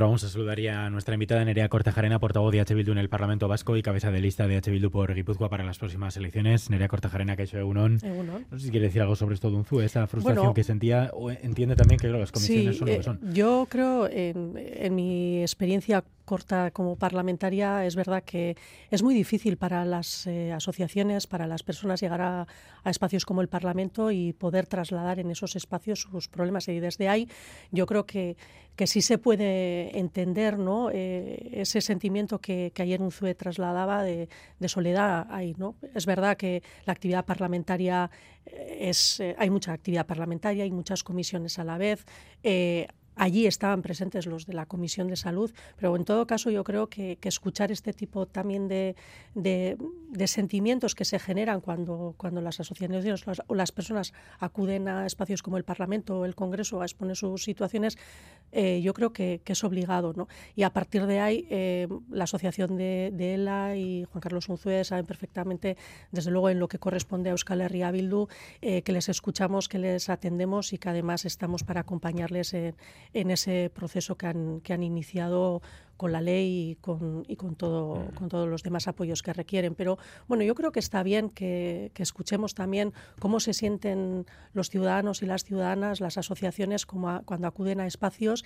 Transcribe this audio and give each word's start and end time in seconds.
Vamos 0.00 0.22
a 0.22 0.28
saludar 0.28 0.60
ya 0.60 0.86
a 0.86 0.90
nuestra 0.90 1.14
invitada 1.14 1.44
Nerea 1.44 1.68
Cortajarena, 1.68 2.20
portavoz 2.20 2.52
de 2.52 2.60
H. 2.60 2.72
Bildu 2.72 2.92
en 2.92 2.98
el 2.98 3.08
Parlamento 3.08 3.48
Vasco 3.48 3.76
y 3.76 3.82
cabeza 3.82 4.12
de 4.12 4.20
lista 4.20 4.46
de 4.46 4.56
H. 4.56 4.70
Bildu 4.70 4.92
por 4.92 5.12
Guipúzcoa 5.12 5.48
para 5.48 5.64
las 5.64 5.76
próximas 5.76 6.16
elecciones. 6.16 6.70
Nerea 6.70 6.86
Cortajarena, 6.86 7.34
que 7.34 7.42
ha 7.42 7.44
hecho 7.46 7.58
Egunon. 7.58 7.98
No 8.48 8.58
sé 8.60 8.66
si 8.66 8.70
quiere 8.70 8.86
decir 8.86 9.02
algo 9.02 9.16
sobre 9.16 9.34
esto 9.34 9.50
de 9.50 9.56
Unzu, 9.56 9.80
esa 9.80 10.06
frustración 10.06 10.54
que 10.54 10.62
sentía, 10.62 11.10
o 11.14 11.32
entiende 11.32 11.74
también 11.74 11.98
que 11.98 12.06
las 12.06 12.30
comisiones 12.30 12.76
son 12.76 12.86
lo 12.86 12.94
que 12.94 13.00
eh, 13.00 13.02
son. 13.02 13.34
Yo 13.34 13.66
creo, 13.68 14.08
en, 14.08 14.54
en 14.56 14.94
mi 14.94 15.42
experiencia 15.42 16.04
corta 16.28 16.70
como 16.72 16.96
parlamentaria, 16.96 17.86
es 17.86 17.96
verdad 17.96 18.22
que 18.22 18.54
es 18.90 19.02
muy 19.02 19.14
difícil 19.14 19.56
para 19.56 19.86
las 19.86 20.26
eh, 20.26 20.52
asociaciones, 20.52 21.26
para 21.26 21.46
las 21.46 21.62
personas 21.62 22.02
llegar 22.02 22.20
a, 22.20 22.46
espacios 22.84 23.24
como 23.24 23.40
el 23.40 23.48
Parlamento 23.48 24.10
y 24.10 24.34
poder 24.34 24.66
trasladar 24.66 25.18
en 25.20 25.30
esos 25.30 25.56
espacios 25.56 26.00
sus 26.02 26.28
problemas. 26.28 26.68
Y 26.68 26.80
desde 26.80 27.08
ahí 27.08 27.28
yo 27.70 27.86
creo 27.86 28.04
que, 28.04 28.36
que 28.76 28.86
sí 28.86 29.00
se 29.00 29.16
puede 29.16 29.98
entender 29.98 30.58
¿no? 30.58 30.90
Eh, 30.92 31.50
ese 31.52 31.80
sentimiento 31.80 32.40
que, 32.40 32.72
que 32.74 32.82
ayer 32.82 33.00
Unzue 33.00 33.34
trasladaba 33.34 34.02
de, 34.02 34.28
soledad 34.66 35.26
ahí. 35.30 35.54
¿no? 35.56 35.76
Es 35.94 36.04
verdad 36.04 36.36
que 36.36 36.62
la 36.84 36.92
actividad 36.92 37.24
parlamentaria 37.24 38.10
eh, 38.44 38.88
es, 38.90 39.22
hay 39.38 39.48
mucha 39.48 39.72
actividad 39.72 40.06
parlamentaria, 40.06 40.64
hay 40.64 40.72
muchas 40.72 41.02
comisiones 41.02 41.58
a 41.58 41.64
la 41.64 41.78
vez. 41.78 42.04
Allí 43.18 43.46
estaban 43.46 43.82
presentes 43.82 44.26
los 44.26 44.46
de 44.46 44.54
la 44.54 44.66
Comisión 44.66 45.08
de 45.08 45.16
Salud, 45.16 45.52
pero 45.76 45.96
en 45.96 46.04
todo 46.04 46.26
caso 46.28 46.50
yo 46.50 46.62
creo 46.62 46.88
que, 46.88 47.18
escuchar 47.22 47.70
este 47.70 47.92
tipo 47.92 48.26
también 48.26 48.68
de, 48.68 48.94
sentimientos 50.26 50.94
que 50.94 51.04
se 51.04 51.18
generan 51.18 51.60
cuando, 51.60 52.14
cuando 52.16 52.40
las 52.40 52.60
asociaciones 52.60 53.26
o 53.48 53.54
las 53.54 53.72
personas 53.72 54.14
acuden 54.38 54.88
a 54.88 55.04
espacios 55.04 55.42
como 55.42 55.58
el 55.58 55.64
Parlamento 55.64 56.20
o 56.20 56.24
el 56.24 56.34
Congreso 56.34 56.80
a 56.80 56.84
exponer 56.84 57.16
sus 57.16 57.42
situaciones, 57.42 57.98
eh, 58.52 58.80
yo 58.82 58.94
creo 58.94 59.12
que, 59.12 59.40
es 59.44 59.64
obligado. 59.64 60.12
¿no? 60.14 60.28
Y 60.54 60.62
a 60.62 60.70
partir 60.70 61.06
de 61.06 61.20
ahí, 61.20 61.46
eh, 61.50 61.88
la 62.10 62.24
asociación 62.24 62.76
de, 62.76 63.08
ELA 63.18 63.76
y 63.76 64.04
Juan 64.04 64.20
Carlos 64.20 64.48
Unzué 64.48 64.84
saben 64.84 65.06
perfectamente, 65.06 65.76
desde 66.12 66.30
luego 66.30 66.50
en 66.50 66.60
lo 66.60 66.68
que 66.68 66.78
corresponde 66.78 67.30
a 67.30 67.32
Euskal 67.32 67.60
Herria 67.60 67.90
Bildu, 67.90 68.28
eh, 68.62 68.82
que 68.82 68.92
les 68.92 69.08
escuchamos, 69.08 69.68
que 69.68 69.78
les 69.78 70.08
atendemos 70.08 70.72
y 70.72 70.78
que 70.78 70.88
además 70.88 71.24
estamos 71.24 71.64
para 71.64 71.80
acompañarles 71.80 72.54
en 72.54 72.74
en 73.12 73.30
ese 73.30 73.70
proceso 73.74 74.16
que 74.16 74.26
han, 74.26 74.60
que 74.60 74.72
han 74.72 74.82
iniciado 74.82 75.62
con 75.98 76.12
la 76.12 76.20
ley 76.20 76.70
y 76.70 76.74
con, 76.76 77.24
y 77.26 77.36
con, 77.36 77.56
todo, 77.56 78.06
con 78.14 78.28
todos 78.28 78.48
los 78.48 78.62
demás 78.62 78.86
apoyos 78.86 79.22
que 79.22 79.32
requieren. 79.32 79.74
Pero 79.74 79.98
bueno, 80.28 80.44
yo 80.44 80.54
creo 80.54 80.70
que 80.70 80.78
está 80.78 81.02
bien 81.02 81.28
que, 81.28 81.90
escuchemos 81.96 82.54
también 82.54 82.94
cómo 83.18 83.40
se 83.40 83.52
sienten 83.52 84.24
los 84.52 84.70
ciudadanos 84.70 85.22
y 85.22 85.26
las 85.26 85.44
ciudadanas, 85.44 86.00
las 86.00 86.16
asociaciones, 86.16 86.86
como 86.86 87.22
cuando 87.24 87.48
acuden 87.48 87.80
a 87.80 87.86
espacios 87.86 88.44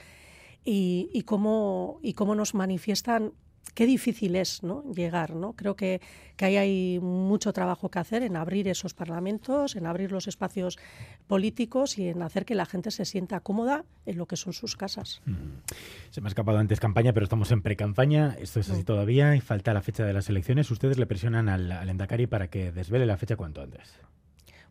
y, 0.64 1.10
y, 1.12 1.22
cómo, 1.22 1.98
y 2.02 2.14
cómo 2.14 2.34
nos 2.34 2.55
manifiestan 2.55 3.34
qué 3.74 3.86
difícil 3.86 4.36
es 4.36 4.62
¿no? 4.62 4.84
llegar. 4.92 5.34
¿no? 5.34 5.55
Creo 5.55 5.77
que, 5.77 6.00
que 6.36 6.44
ahí 6.44 6.56
hay 6.56 6.98
mucho 7.00 7.52
trabajo 7.52 7.91
que 7.91 7.98
hacer 7.98 8.22
en 8.22 8.36
abrir 8.36 8.68
esos 8.68 8.94
parlamentos, 8.94 9.77
en 9.77 9.86
abrir 9.86 10.12
los 10.12 10.28
espacios 10.28 10.78
políticos 11.27 11.98
y 11.98 12.08
en 12.08 12.22
hacer 12.22 12.44
que 12.44 12.55
la 12.55 12.66
gente 12.66 12.90
se 12.90 13.05
sienta 13.05 13.40
cómoda 13.40 13.84
en 14.06 14.18
lo 14.18 14.27
que 14.27 14.36
son 14.36 14.52
sus 14.52 14.77
casas. 14.77 15.22
Mm. 15.27 15.34
Se 16.10 16.20
me 16.20 16.27
ha 16.27 16.28
escapado 16.28 16.58
antes 16.58 16.80
campaña, 16.80 17.12
pero 17.12 17.24
estamos 17.24 17.50
en 17.52 17.62
pre-campaña. 17.62 18.36
Esto 18.38 18.60
es 18.60 18.70
así 18.70 18.83
mm. 18.83 18.84
todavía 18.84 19.36
y 19.36 19.40
falta 19.40 19.72
la 19.72 19.83
fecha 19.83 20.05
de 20.05 20.12
las 20.12 20.28
elecciones. 20.28 20.70
Ustedes 20.70 20.98
le 20.98 21.06
presionan 21.06 21.48
al, 21.48 21.72
al 21.72 21.88
Endacari 21.88 22.27
para 22.27 22.48
que 22.48 22.72
desvele 22.72 23.06
la 23.06 23.16
fecha 23.16 23.36
cuanto 23.36 23.62
antes. 23.62 23.98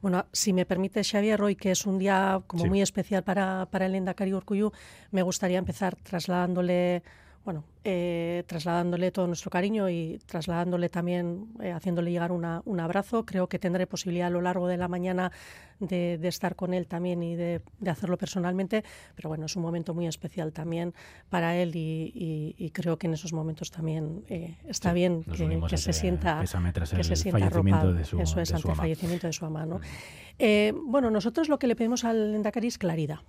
Bueno, 0.02 0.25
si 0.34 0.52
me 0.52 0.66
permite, 0.66 1.03
Xavier, 1.03 1.39
hoy 1.44 1.56
que 1.56 1.69
es 1.72 1.86
un 1.86 2.00
día 2.00 2.42
como 2.47 2.66
muy 2.66 2.81
especial 2.81 3.23
para, 3.23 3.67
para 3.69 3.86
el 3.86 3.94
Endacari 3.94 4.34
Urcuyu, 4.34 4.72
me 5.12 5.22
gustaría 5.22 5.59
empezar 5.59 5.95
trasladándole 5.95 7.03
bueno, 7.44 7.64
eh, 7.84 8.44
trasladándole 8.45 9.09
todo 9.11 9.25
nuestro 9.25 9.50
cariño 9.50 9.89
y 9.89 10.20
trasladándole 10.28 10.89
también, 10.89 11.47
eh, 11.59 11.72
haciéndole 11.72 12.11
llegar 12.11 12.31
un 12.31 12.80
abrazo. 12.80 13.25
Creo 13.25 13.47
que 13.47 13.58
tendré 13.58 13.88
posibilidad 13.88 14.28
a 14.28 14.30
lo 14.30 14.42
largo 14.42 14.67
de 14.67 14.78
la 14.78 14.88
mañana 14.88 15.31
de, 15.80 16.19
estar 16.28 16.56
con 16.56 16.75
él 16.75 16.85
también 16.85 17.24
y 17.24 17.35
de, 17.35 17.62
hacerlo 17.88 18.18
personalmente, 18.18 18.84
pero 19.16 19.30
bueno, 19.30 19.47
es 19.47 19.56
un 19.56 19.63
momento 19.63 19.96
muy 19.96 20.06
especial 20.06 20.53
también 20.53 20.94
para 21.30 21.56
él 21.56 21.72
y, 21.74 22.72
creo 22.74 22.97
que 22.97 23.07
en 23.07 23.13
esos 23.13 23.34
momentos 23.34 23.72
también 23.72 24.24
eh, 24.30 24.57
está 24.68 24.94
bien 24.94 25.24
que, 25.24 25.78
se 25.78 25.94
sienta, 25.94 26.41
que 26.41 27.03
se 27.03 27.16
sienta 27.16 27.46
arropado. 27.47 27.94
De 27.94 28.06
su, 28.06 28.19
Eso 28.19 28.40
es, 28.40 28.53
ante 28.53 28.69
el 28.69 28.75
fallecimiento 28.75 29.25
de 29.25 29.34
su 29.34 29.46
mamá. 29.46 29.66
¿no? 29.66 29.80
bueno, 30.85 31.09
nosotros 31.09 31.50
lo 31.50 31.57
que 31.57 31.66
le 31.66 31.75
pedimos 31.75 32.06
al 32.06 32.35
Endacari 32.35 32.68
es 32.68 32.78
claridad. 32.78 33.19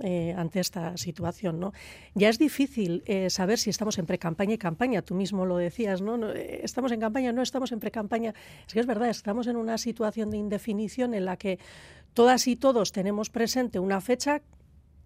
Eh, 0.00 0.34
ante 0.38 0.60
esta 0.60 0.96
situación. 0.96 1.60
¿no? 1.60 1.72
Ya 2.14 2.30
es 2.30 2.38
difícil 2.38 3.02
eh, 3.06 3.28
saber 3.28 3.58
si 3.58 3.68
estamos 3.68 3.98
en 3.98 4.06
pre-campaña 4.06 4.54
y 4.54 4.58
campaña, 4.58 5.02
tú 5.02 5.14
mismo 5.14 5.44
lo 5.44 5.58
decías, 5.58 6.00
¿no? 6.00 6.30
Eh, 6.30 6.60
estamos 6.62 6.92
en 6.92 7.00
campaña, 7.00 7.30
no 7.32 7.42
estamos 7.42 7.72
en 7.72 7.80
pre-campaña. 7.80 8.32
Es 8.66 8.72
que 8.72 8.80
es 8.80 8.86
verdad, 8.86 9.10
estamos 9.10 9.46
en 9.48 9.56
una 9.56 9.76
situación 9.76 10.30
de 10.30 10.38
indefinición 10.38 11.12
en 11.12 11.26
la 11.26 11.36
que 11.36 11.58
todas 12.14 12.46
y 12.46 12.56
todos 12.56 12.92
tenemos 12.92 13.28
presente 13.28 13.78
una 13.78 14.00
fecha 14.00 14.40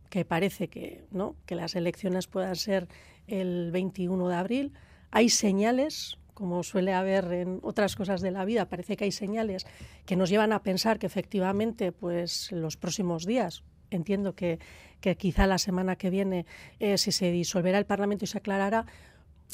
que 0.09 0.25
parece 0.25 0.69
que, 0.69 1.05
¿no? 1.11 1.35
que 1.47 1.57
las 1.57 1.75
elecciones 1.75 2.29
puedan 2.29 2.55
ser 2.55 2.87
el 3.27 3.73
21 3.73 4.29
de 4.29 4.37
abril. 4.37 4.73
Hay 5.11 5.31
señales, 5.31 6.17
como 6.33 6.63
suele 6.63 6.95
haber 6.95 7.33
en 7.33 7.59
otras 7.65 7.97
cosas 7.97 8.21
de 8.21 8.31
la 8.31 8.45
vida, 8.45 8.69
parece 8.69 8.97
que 8.97 9.05
hay 9.05 9.13
señales 9.13 9.67
que 10.05 10.15
nos 10.15 10.31
llevan 10.31 10.53
a 10.53 10.63
pensar 10.63 11.01
que 11.01 11.07
efectivamente 11.07 11.91
pues 11.91 12.53
los 12.53 12.77
próximos 12.77 13.27
días 13.27 13.65
entiendo 13.91 14.35
que, 14.35 14.59
que 15.01 15.17
quizá 15.17 15.47
la 15.47 15.59
semana 15.59 15.97
que 15.97 16.11
viene, 16.11 16.47
eh, 16.81 16.99
si 16.99 17.13
se 17.13 17.31
disolverá 17.31 17.79
el 17.79 17.87
Parlamento 17.87 18.25
y 18.25 18.29
se 18.29 18.39
aclarará, 18.39 18.87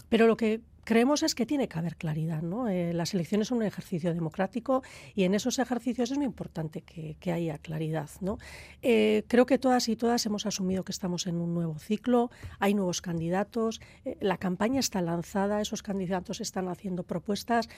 pero 0.09 0.26
lo 0.26 0.37
que 0.37 0.60
creemos 0.84 1.22
es 1.22 1.34
que 1.34 1.47
tiene 1.47 1.69
que 1.69 1.78
haber 1.78 1.97
claridad. 1.97 2.42
¿no? 2.42 2.69
Eh, 2.69 2.92
las 2.92 3.15
elecciones 3.15 3.48
son 3.48 3.59
un 3.59 3.65
ejercicio 3.65 4.12
democrático 4.15 4.82
y 5.15 5.25
en 5.25 5.34
esos 5.34 5.59
ejercicios 5.59 6.10
es 6.10 6.16
muy 6.16 6.26
importante 6.26 6.82
que, 6.82 7.16
que 7.21 7.32
haya 7.32 7.59
claridad. 7.59 8.10
¿no? 8.21 8.38
Eh, 8.82 9.25
creo 9.28 9.47
que 9.47 9.59
todas 9.59 9.88
y 9.88 9.97
todas 9.97 10.25
hemos 10.26 10.47
asumido 10.47 10.84
que 10.84 10.92
estamos 10.92 11.26
en 11.26 11.37
un 11.37 11.54
nuevo 11.54 11.78
ciclo, 11.78 12.31
hay 12.59 12.75
nuevos 12.75 13.00
candidatos, 13.00 13.81
la 14.21 14.38
campaña 14.38 14.81
está 14.81 15.00
lanzada, 15.03 15.60
esos 15.60 15.82
candidatos 15.82 16.41
están 16.41 16.69
haciendo 16.69 17.04
propuestas 17.04 17.69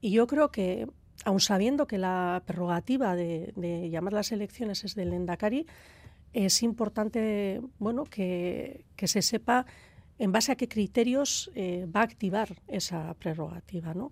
y 0.00 0.10
yo 0.10 0.26
creo 0.26 0.50
que, 0.50 0.86
aun 1.24 1.40
sabiendo 1.40 1.86
que 1.86 1.98
la 1.98 2.42
prerrogativa 2.46 3.14
de, 3.14 3.52
de 3.56 3.90
llamar 3.90 4.12
las 4.12 4.32
elecciones 4.32 4.84
es 4.84 4.94
del 4.94 5.12
Endacari, 5.12 5.66
es 6.34 6.62
importante 6.62 7.62
bueno, 7.78 8.04
que, 8.04 8.84
se 8.98 9.22
sepa 9.22 9.64
en 10.18 10.32
base 10.32 10.52
a 10.52 10.56
qué 10.56 10.68
criterios 10.68 11.50
eh, 11.54 11.86
va 11.86 12.00
a 12.00 12.04
activar 12.04 12.60
esa 12.68 13.14
prerrogativa 13.14 13.94
¿no? 13.94 14.10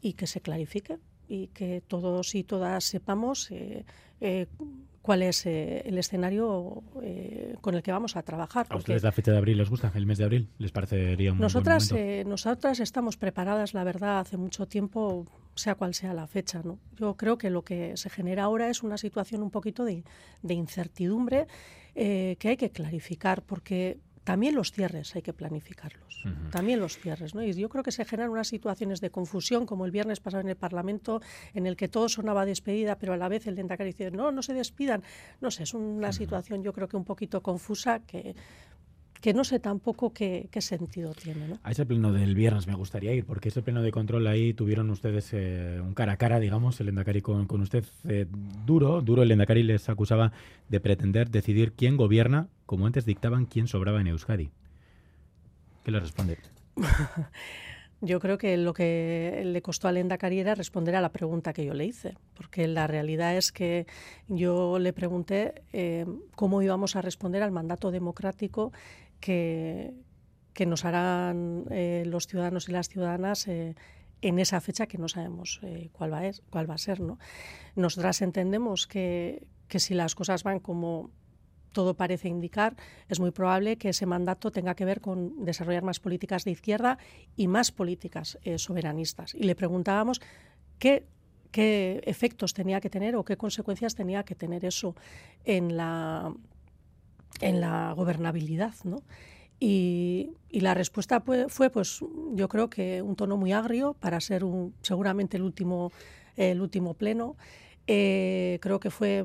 y 0.00 0.14
que 0.14 0.26
se 0.26 0.40
clarifique 0.40 0.98
y 1.28 1.48
que 1.48 1.82
todos 1.86 2.34
y 2.34 2.44
todas 2.44 2.84
sepamos 2.84 3.50
eh, 3.50 3.84
eh, 4.20 4.46
cuál 5.04 5.22
es 5.22 5.44
el 5.44 5.98
escenario 5.98 6.82
con 7.60 7.74
el 7.74 7.82
que 7.82 7.92
vamos 7.92 8.16
a 8.16 8.22
trabajar. 8.22 8.66
¿A 8.70 8.76
ustedes 8.76 9.02
la 9.02 9.12
fecha 9.12 9.32
de 9.32 9.36
abril 9.36 9.58
les 9.58 9.68
gusta? 9.68 9.92
¿El 9.94 10.06
mes 10.06 10.16
de 10.16 10.24
abril 10.24 10.48
les 10.56 10.72
parecería 10.72 11.30
un 11.30 11.38
nosotras, 11.38 11.92
buen 11.92 12.26
nosotras 12.26 12.80
estamos 12.80 13.18
preparadas, 13.18 13.74
la 13.74 13.84
verdad, 13.84 14.20
hace 14.20 14.38
mucho 14.38 14.66
tiempo 14.66 15.26
sea 15.54 15.74
cual 15.74 15.94
sea 15.94 16.14
la 16.14 16.26
fecha. 16.26 16.62
¿no? 16.64 16.78
Yo 16.98 17.16
creo 17.16 17.38
que 17.38 17.50
lo 17.50 17.62
que 17.62 17.96
se 17.96 18.10
genera 18.10 18.44
ahora 18.44 18.68
es 18.68 18.82
una 18.82 18.98
situación 18.98 19.42
un 19.42 19.50
poquito 19.50 19.84
de, 19.84 20.04
incertidumbre 20.48 21.46
eh, 21.94 22.36
que 22.38 22.48
hay 22.48 22.56
que 22.56 22.70
clarificar, 22.70 23.42
porque 23.42 23.98
también 24.24 24.54
los 24.54 24.72
cierres 24.72 25.14
hay 25.14 25.22
que 25.22 25.32
planificarlos, 25.32 26.24
también 26.50 26.80
los 26.80 26.98
cierres. 26.98 27.34
¿no? 27.34 27.42
Y 27.42 27.52
yo 27.52 27.68
creo 27.68 27.84
que 27.84 27.92
se 27.92 28.04
generan 28.04 28.30
unas 28.30 28.48
situaciones 28.48 29.00
de 29.00 29.10
confusión, 29.10 29.66
como 29.66 29.84
el 29.84 29.90
viernes 29.90 30.20
pasado 30.20 30.40
en 30.40 30.48
el 30.48 30.56
Parlamento, 30.56 31.20
en 31.52 31.66
el 31.66 31.76
que 31.76 31.88
todo 31.88 32.08
sonaba 32.08 32.46
despedida, 32.46 32.98
pero 32.98 33.12
a 33.12 33.16
la 33.16 33.28
vez 33.28 33.46
el 33.46 33.54
Dentacari 33.54 33.90
dice, 33.90 34.10
no, 34.10 34.32
no 34.32 34.42
se 34.42 34.54
despidan. 34.54 35.02
No 35.40 35.50
sé, 35.50 35.64
es 35.64 35.74
una 35.74 36.12
situación 36.12 36.62
yo 36.62 36.72
creo 36.72 36.88
que 36.88 36.96
un 36.96 37.04
poquito 37.04 37.42
confusa 37.42 38.00
que 38.00 38.34
que 39.24 39.32
no 39.32 39.42
sé 39.42 39.58
tampoco 39.58 40.12
qué, 40.12 40.50
sentido 40.58 41.14
tiene. 41.14 41.48
¿no? 41.48 41.58
A 41.62 41.70
ese 41.70 41.86
pleno 41.86 42.12
del 42.12 42.34
viernes 42.34 42.66
me 42.66 42.74
gustaría 42.74 43.14
ir, 43.14 43.24
porque 43.24 43.48
ese 43.48 43.62
pleno 43.62 43.80
de 43.80 43.90
control 43.90 44.26
ahí 44.26 44.52
tuvieron 44.52 44.90
ustedes 44.90 45.30
eh, 45.32 45.80
un 45.82 45.94
cara 45.94 46.12
a 46.12 46.16
cara, 46.18 46.38
digamos, 46.40 46.78
el 46.80 46.90
Endacari 46.90 47.22
con, 47.22 47.46
con 47.46 47.62
usted 47.62 47.86
eh, 48.06 48.26
duro, 48.66 49.00
duro 49.00 49.22
el 49.22 49.30
Endacari 49.30 49.62
les 49.62 49.88
acusaba 49.88 50.32
de 50.68 50.78
pretender 50.78 51.30
decidir 51.30 51.72
quién 51.72 51.96
gobierna, 51.96 52.48
como 52.66 52.86
antes 52.86 53.04
dictaban 53.04 53.46
quién 53.46 53.68
sobraba 53.68 54.00
en 54.00 54.08
Euskadi. 54.08 54.50
¿Qué 55.84 55.90
le 55.90 56.00
responde? 56.00 56.38
Yo 58.04 58.20
creo 58.20 58.36
que 58.36 58.56
lo 58.58 58.74
que 58.74 59.42
le 59.46 59.62
costó 59.62 59.88
a 59.88 59.98
Endacari 59.98 60.38
era 60.38 60.54
responder 60.54 60.94
a 60.94 61.00
la 61.00 61.10
pregunta 61.10 61.54
que 61.54 61.64
yo 61.64 61.72
le 61.72 61.86
hice, 61.86 62.18
porque 62.34 62.68
la 62.68 62.86
realidad 62.86 63.34
es 63.34 63.50
que 63.50 63.86
yo 64.28 64.78
le 64.78 64.92
pregunté 64.92 65.62
eh, 65.72 66.04
cómo 66.34 66.60
íbamos 66.60 66.96
a 66.96 67.00
responder 67.00 67.42
al 67.42 67.50
mandato 67.50 67.90
democrático 67.90 68.72
que, 69.20 69.94
que 70.52 70.66
nos 70.66 70.84
harán 70.84 71.64
eh, 71.70 72.02
los 72.04 72.26
ciudadanos 72.26 72.68
y 72.68 72.72
las 72.72 72.90
ciudadanas 72.90 73.48
eh, 73.48 73.74
en 74.20 74.38
esa 74.38 74.60
fecha 74.60 74.86
que 74.86 74.98
no 74.98 75.08
sabemos 75.08 75.62
cuál, 75.92 76.12
va 76.12 76.18
a, 76.18 76.30
cuál 76.50 76.68
va 76.68 76.74
a 76.74 76.78
ser. 76.78 77.00
¿no? 77.00 77.18
Nosotras 77.74 78.20
entendemos 78.20 78.86
que, 78.86 79.46
que 79.66 79.80
si 79.80 79.94
las 79.94 80.14
cosas 80.14 80.42
van 80.42 80.60
como 80.60 81.10
todo 81.74 81.92
parece 81.92 82.28
indicar, 82.28 82.74
es 83.10 83.20
muy 83.20 83.32
probable 83.32 83.76
que 83.76 83.90
ese 83.90 84.06
mandato 84.06 84.50
tenga 84.50 84.74
que 84.74 84.86
ver 84.86 85.02
con 85.02 85.44
desarrollar 85.44 85.82
más 85.82 86.00
políticas 86.00 86.44
de 86.44 86.52
izquierda 86.52 86.96
y 87.36 87.48
más 87.48 87.70
políticas 87.70 88.38
eh, 88.42 88.56
soberanistas. 88.56 89.34
Y 89.34 89.42
le 89.42 89.54
preguntábamos 89.54 90.22
qué, 90.78 91.04
qué 91.50 92.00
efectos 92.06 92.54
tenía 92.54 92.80
que 92.80 92.88
tener 92.88 93.16
o 93.16 93.24
qué 93.24 93.36
consecuencias 93.36 93.94
tenía 93.94 94.24
que 94.24 94.34
tener 94.34 94.64
eso 94.64 94.94
en 95.44 95.76
la, 95.76 96.32
en 97.42 97.60
la 97.60 97.92
gobernabilidad. 97.92 98.74
¿no? 98.84 99.02
Y, 99.60 100.32
la 100.50 100.74
respuesta 100.74 101.20
fue, 101.20 101.48
fue, 101.48 101.68
pues, 101.70 102.00
yo 102.32 102.48
creo 102.48 102.70
que 102.70 103.02
un 103.02 103.16
tono 103.16 103.36
muy 103.36 103.52
agrio 103.52 103.94
para 103.94 104.20
ser 104.20 104.44
un, 104.44 104.74
seguramente 104.82 105.36
el 105.36 105.42
último, 105.42 105.92
el 106.36 106.60
último 106.60 106.94
pleno. 106.94 107.36
Eh, 107.86 108.58
creo 108.62 108.78
que 108.80 108.90
fue, 108.90 109.24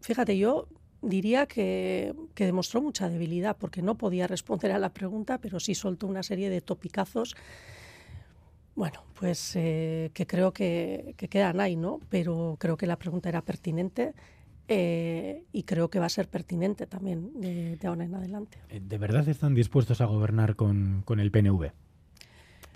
fíjate, 0.00 0.36
yo 0.36 0.68
diría 1.04 1.46
que, 1.46 2.14
demostró 2.36 2.82
mucha 2.82 3.08
debilidad 3.08 3.56
porque 3.58 3.82
no 3.82 3.96
podía 3.96 4.26
responder 4.26 4.72
a 4.72 4.78
la 4.78 4.92
pregunta, 4.92 5.38
pero 5.38 5.60
sí 5.60 5.74
soltó 5.74 6.06
una 6.06 6.22
serie 6.22 6.50
de 6.50 6.60
topicazos. 6.60 7.36
Bueno, 8.74 9.04
pues 9.18 9.54
eh, 9.54 10.10
que 10.14 10.26
creo 10.26 10.52
que, 10.52 11.14
que, 11.16 11.28
quedan 11.28 11.60
ahí, 11.60 11.76
¿no? 11.76 12.00
Pero 12.08 12.56
creo 12.58 12.76
que 12.76 12.86
la 12.86 12.96
pregunta 12.96 13.28
era 13.28 13.42
pertinente 13.42 14.14
eh, 14.66 15.44
y 15.52 15.62
creo 15.62 15.90
que 15.90 16.00
va 16.00 16.06
a 16.06 16.10
ser 16.10 16.28
pertinente 16.28 16.86
también 16.86 17.40
de, 17.40 17.78
ahora 17.84 18.04
en 18.04 18.14
adelante. 18.14 18.58
Eh, 18.70 18.80
¿De 18.84 18.98
verdad 18.98 19.28
están 19.28 19.54
dispuestos 19.54 20.00
a 20.00 20.06
gobernar 20.06 20.56
con, 20.56 21.04
el 21.08 21.30
PNV? 21.30 21.70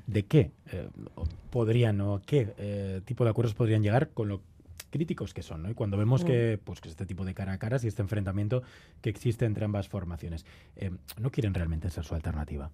¿De 0.06 0.22
qué 0.24 0.52
podrían 1.50 2.00
o 2.00 2.22
qué 2.24 3.02
tipo 3.04 3.24
de 3.24 3.30
acuerdos 3.30 3.54
podrían 3.54 3.82
llegar 3.82 4.08
con 4.10 4.28
lo 4.28 4.40
críticos 4.90 5.34
que 5.34 5.42
son, 5.42 5.62
¿no? 5.62 5.70
Y 5.70 5.74
cuando 5.74 5.96
vemos 5.96 6.24
que, 6.24 6.58
pues, 6.62 6.80
que 6.80 6.88
este 6.88 7.06
tipo 7.06 7.24
de 7.24 7.34
cara 7.34 7.52
a 7.52 7.58
caras 7.58 7.84
y 7.84 7.88
este 7.88 8.02
enfrentamiento 8.02 8.62
que 9.00 9.10
existe 9.10 9.44
entre 9.44 9.64
ambas 9.64 9.88
formaciones, 9.88 10.44
eh, 10.76 10.90
¿no 11.18 11.30
quieren 11.30 11.54
realmente 11.54 11.90
ser 11.90 12.04
su 12.04 12.14
alternativa? 12.14 12.70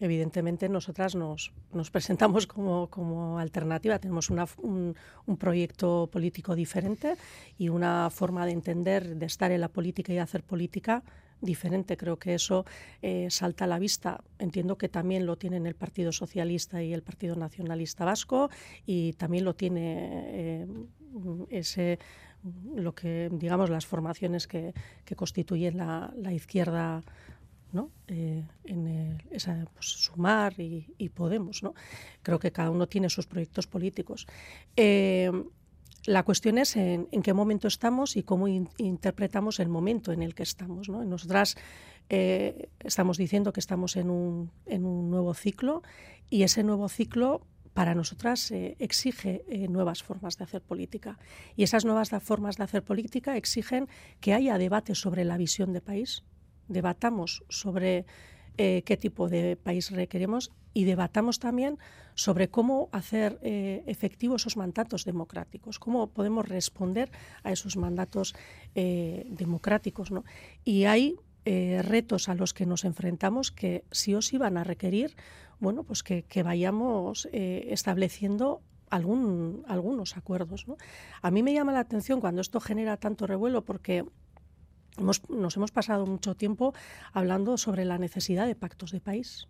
evidentemente 0.00 0.68
nosotras 0.68 1.14
nos, 1.14 1.52
nos 1.72 1.90
presentamos 1.90 2.46
como, 2.46 2.88
como, 2.88 3.38
alternativa. 3.38 3.98
Tenemos 3.98 4.30
una, 4.30 4.46
un, 4.56 4.96
un, 5.26 5.36
proyecto 5.36 6.08
político 6.10 6.54
diferente 6.54 7.16
y 7.58 7.68
una 7.68 8.08
forma 8.08 8.46
de 8.46 8.52
entender, 8.52 9.16
de 9.16 9.26
estar 9.26 9.52
en 9.52 9.60
la 9.60 9.68
política 9.68 10.12
y 10.12 10.18
hacer 10.18 10.42
política 10.42 11.04
diferente. 11.40 11.96
Creo 11.96 12.18
que 12.18 12.34
eso 12.34 12.64
eh, 13.02 13.28
salta 13.30 13.64
a 13.64 13.68
la 13.68 13.78
vista. 13.78 14.22
Entiendo 14.38 14.76
que 14.76 14.88
también 14.88 15.26
lo 15.26 15.36
tienen 15.36 15.66
el 15.66 15.74
Partido 15.74 16.12
Socialista 16.12 16.82
y 16.82 16.92
el 16.92 17.02
Partido 17.02 17.36
Nacionalista 17.36 18.04
Vasco 18.04 18.50
y 18.86 19.12
también 19.14 19.44
lo 19.44 19.54
tiene 19.54 20.24
eh, 20.26 20.66
ese 21.50 21.98
lo 22.74 22.94
que 22.94 23.28
digamos 23.32 23.68
las 23.68 23.84
formaciones 23.84 24.46
que, 24.46 24.72
que 25.04 25.14
constituyen 25.14 25.76
la, 25.76 26.12
la 26.16 26.32
izquierda 26.32 27.02
¿no? 27.72 27.90
Eh, 28.08 28.42
en 28.64 29.20
esa, 29.30 29.64
pues, 29.74 29.86
Sumar 29.86 30.54
y, 30.58 31.08
Podemos. 31.10 31.62
¿no? 31.62 31.74
Creo 32.22 32.38
que 32.38 32.50
cada 32.50 32.70
uno 32.70 32.88
tiene 32.88 33.10
sus 33.10 33.26
proyectos 33.26 33.66
políticos. 33.66 34.26
La 36.06 36.22
cuestión 36.22 36.56
es 36.58 36.76
en, 36.76 37.06
qué 37.22 37.34
momento 37.34 37.68
estamos 37.68 38.16
y 38.16 38.22
cómo 38.22 38.48
interpretamos 38.48 39.60
el 39.60 39.68
momento 39.68 40.12
en 40.12 40.22
el 40.22 40.34
que 40.34 40.42
estamos. 40.42 40.88
¿no? 40.88 41.04
Nosotras 41.04 41.56
eh, 42.08 42.70
estamos 42.80 43.18
diciendo 43.18 43.52
que 43.52 43.60
estamos 43.60 43.96
en 43.96 44.10
un, 44.10 44.50
en 44.66 44.86
un, 44.86 45.10
nuevo 45.10 45.34
ciclo 45.34 45.82
y 46.30 46.42
ese 46.44 46.62
nuevo 46.62 46.88
ciclo 46.88 47.42
para 47.74 47.94
nosotras 47.94 48.50
eh, 48.50 48.76
exige 48.78 49.44
eh, 49.48 49.68
nuevas 49.68 50.02
formas 50.02 50.36
de 50.36 50.44
hacer 50.44 50.62
política. 50.62 51.18
Y 51.56 51.62
esas 51.62 51.84
nuevas 51.84 52.10
formas 52.22 52.56
de 52.56 52.64
hacer 52.64 52.82
política 52.82 53.36
exigen 53.36 53.88
que 54.20 54.34
haya 54.34 54.58
debate 54.58 54.94
sobre 54.94 55.24
la 55.24 55.36
visión 55.36 55.72
de 55.72 55.80
país, 55.80 56.24
debatamos 56.68 57.42
sobre 57.48 58.06
qué 58.56 58.98
tipo 59.00 59.30
de 59.30 59.56
país 59.56 59.90
requerimos 59.90 60.52
y 60.72 60.84
debatamos 60.84 61.38
también 61.38 61.78
sobre 62.14 62.48
cómo 62.48 62.88
hacer 62.92 63.38
eh, 63.42 63.82
efectivos 63.86 64.42
esos 64.42 64.56
mandatos 64.56 65.04
democráticos, 65.04 65.78
cómo 65.78 66.08
podemos 66.08 66.48
responder 66.48 67.10
a 67.42 67.52
esos 67.52 67.76
mandatos 67.76 68.34
eh, 68.74 69.26
democráticos. 69.30 70.10
Y 70.64 70.84
hay 70.84 71.16
eh, 71.44 71.82
retos 71.82 72.28
a 72.28 72.34
los 72.34 72.54
que 72.54 72.66
nos 72.66 72.84
enfrentamos 72.84 73.50
que 73.50 73.84
sí 73.90 74.14
o 74.14 74.22
sí 74.22 74.38
van 74.38 74.56
a 74.56 74.64
requerir 74.64 75.16
bueno, 75.58 75.84
pues 75.84 76.02
que, 76.02 76.42
vayamos 76.42 77.28
estableciendo 77.32 78.62
algún, 78.88 79.62
algunos 79.68 80.16
acuerdos. 80.16 80.66
¿no? 80.66 80.78
A 81.20 81.30
mí 81.30 81.42
me 81.42 81.52
llama 81.52 81.72
la 81.72 81.80
atención 81.80 82.18
cuando 82.18 82.40
esto 82.40 82.60
genera 82.60 82.96
tanto 82.96 83.26
revuelo 83.26 83.62
porque 83.62 84.06
nos 84.96 85.56
hemos 85.56 85.70
pasado 85.70 86.06
mucho 86.06 86.34
tiempo 86.34 86.72
hablando 87.12 87.58
sobre 87.58 87.84
la 87.84 87.98
necesidad 87.98 88.46
de 88.46 88.54
pactos 88.54 88.90
de 88.90 89.00
país 89.00 89.48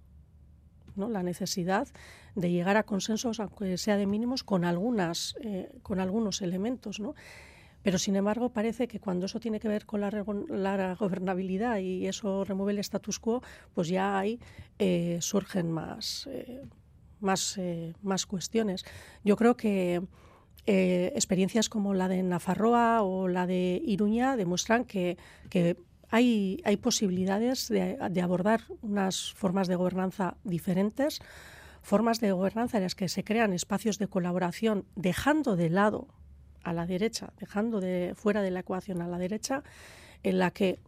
la 1.09 1.23
necesidad 1.23 1.89
de 2.35 2.51
llegar 2.51 2.77
a 2.77 2.83
consensos, 2.83 3.41
aunque 3.41 3.79
sea 3.79 3.97
de 3.97 4.07
mínimos, 4.07 4.45
con, 4.45 4.65
algunas, 4.65 5.37
eh, 5.41 5.73
con 5.83 6.01
algunos 6.01 6.43
elementos. 6.43 7.01
¿no? 7.01 7.15
Pero, 7.83 7.99
sin 7.99 8.17
embargo, 8.17 8.51
parece 8.51 8.89
que 8.89 9.01
cuando 9.01 9.27
eso 9.27 9.41
tiene 9.41 9.61
que 9.61 9.69
ver 9.69 9.87
con 9.87 10.01
la, 10.01 10.97
gobernabilidad 10.99 11.79
y 11.79 12.07
eso 12.07 12.45
remueve 12.45 12.73
el 12.73 12.79
status 12.79 13.19
quo, 13.19 13.43
pues 13.75 13.89
ya 13.89 14.19
ahí 14.19 14.39
eh, 14.79 15.19
surgen 15.21 15.71
más, 15.71 16.29
eh, 16.31 16.63
más, 17.21 17.59
más 18.03 18.27
cuestiones. 18.27 18.85
Yo 19.25 19.37
creo 19.37 19.57
que 19.57 20.03
experiencias 20.67 21.69
como 21.69 21.95
la 21.95 22.07
de 22.07 22.23
Nafarroa 22.23 23.03
o 23.03 23.27
la 23.27 23.47
de 23.47 23.83
Iruña 23.85 24.37
demuestran 24.37 24.85
que, 24.85 25.17
que 25.49 25.77
hay, 26.11 26.79
posibilidades 26.83 27.69
de, 27.69 28.21
abordar 28.23 28.63
unas 28.83 29.33
formas 29.33 29.69
de 29.69 29.77
gobernanza 29.77 30.37
diferentes, 30.45 31.21
formas 31.83 32.21
de 32.21 32.33
gobernanza 32.33 32.79
en 32.79 32.85
las 32.85 32.95
que 32.95 33.09
se 33.09 33.25
crean 33.25 33.53
espacios 33.53 33.99
de 33.99 34.09
colaboración, 34.09 34.85
dejando 34.97 35.57
de 35.57 35.71
lado 35.71 36.09
a 36.63 36.73
la 36.73 36.87
derecha, 36.87 37.33
dejando 37.39 37.81
de 37.81 38.15
fuera 38.17 38.43
de 38.43 38.51
la 38.51 38.61
ecuación 38.61 39.03
a 39.03 39.09
la 39.09 39.19
derecha, 39.19 39.63
en 40.23 40.39
la 40.39 40.51
que 40.51 40.79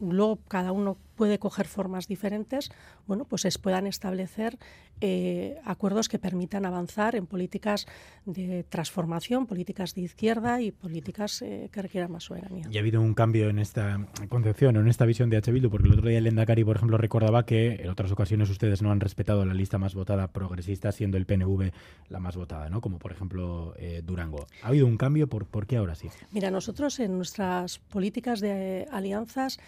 luego 0.00 0.38
cada 0.48 0.72
uno 0.72 0.98
puede 1.16 1.38
coger 1.38 1.66
formas 1.66 2.06
diferentes, 2.06 2.70
bueno, 3.06 3.24
pues 3.24 3.42
se 3.42 3.50
puedan 3.58 3.86
establecer 3.86 4.58
eh, 5.00 5.58
acuerdos 5.64 6.08
que 6.08 6.18
permitan 6.18 6.64
avanzar 6.64 7.16
en 7.16 7.26
políticas 7.26 7.86
de 8.24 8.64
transformación, 8.68 9.46
políticas 9.46 9.94
de 9.94 10.02
izquierda 10.02 10.60
y 10.60 10.70
políticas 10.70 11.42
eh, 11.42 11.68
que 11.72 11.82
requieran 11.82 12.12
más 12.12 12.24
soberanía. 12.24 12.68
Y 12.70 12.76
ha 12.76 12.80
habido 12.80 13.00
un 13.00 13.14
cambio 13.14 13.48
en 13.48 13.58
esta 13.58 14.06
concepción, 14.28 14.76
en 14.76 14.88
esta 14.88 15.04
visión 15.04 15.28
de 15.28 15.38
H. 15.38 15.50
Bildu, 15.50 15.70
porque 15.70 15.88
el 15.88 15.94
otro 15.94 16.08
día 16.08 16.18
el 16.18 16.26
Endacari, 16.26 16.64
por 16.64 16.76
ejemplo, 16.76 16.98
recordaba 16.98 17.44
que 17.44 17.74
en 17.82 17.88
otras 17.88 18.12
ocasiones 18.12 18.48
ustedes 18.50 18.82
no 18.82 18.92
han 18.92 19.00
respetado 19.00 19.44
la 19.44 19.54
lista 19.54 19.78
más 19.78 19.94
votada 19.94 20.28
progresista, 20.28 20.92
siendo 20.92 21.16
el 21.16 21.26
PNV 21.26 21.72
la 22.08 22.20
más 22.20 22.36
votada, 22.36 22.68
¿no? 22.68 22.80
Como 22.80 22.98
por 22.98 23.12
ejemplo 23.12 23.74
eh, 23.78 24.02
Durango. 24.04 24.46
¿Ha 24.62 24.68
habido 24.68 24.86
un 24.86 24.96
cambio? 24.96 25.28
¿Por, 25.28 25.46
¿Por 25.46 25.66
qué 25.66 25.76
ahora 25.76 25.94
sí? 25.94 26.08
Mira, 26.30 26.50
nosotros 26.50 27.00
en 27.00 27.16
nuestras 27.16 27.78
políticas 27.78 28.40
de 28.40 28.86
alianzas 28.90 29.58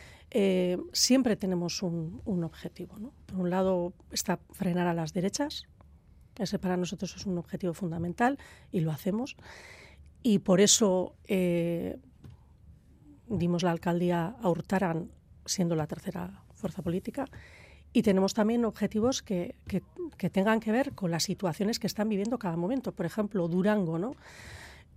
siempre 0.93 1.37
tenemos 1.37 1.83
un, 1.83 2.21
objetivo. 2.45 3.12
Por 3.26 3.38
un 3.38 3.50
lado 3.50 3.93
está 4.11 4.40
frenar 4.50 4.87
a 4.87 4.95
las 4.95 5.12
derechas, 5.12 5.66
ese 6.37 6.59
para 6.59 6.76
nosotros 6.76 7.14
es 7.16 7.26
un 7.26 7.38
objetivo 7.38 7.75
fundamental 7.75 8.38
y 8.73 8.81
lo 8.81 8.90
hacemos. 8.90 9.37
Y 10.23 10.40
por 10.40 10.61
eso 10.61 11.14
eh, 11.28 11.99
dimos 13.28 13.62
la 13.62 13.71
alcaldía 13.71 14.37
a 14.40 14.49
Hurtaran 14.49 15.11
siendo 15.45 15.76
la 15.76 15.87
tercera 15.87 16.43
fuerza 16.54 16.83
política. 16.83 17.26
Y 17.93 18.02
tenemos 18.02 18.35
también 18.35 18.64
objetivos 18.64 19.23
que, 19.23 19.54
tengan 20.33 20.59
que 20.59 20.73
ver 20.73 20.95
con 20.95 21.11
las 21.12 21.23
situaciones 21.23 21.78
que 21.78 21.87
están 21.87 22.09
viviendo 22.09 22.38
cada 22.38 22.57
momento. 22.57 22.93
Por 22.93 23.07
ejemplo, 23.07 23.47
Durango. 23.47 23.99
¿no? 23.99 24.16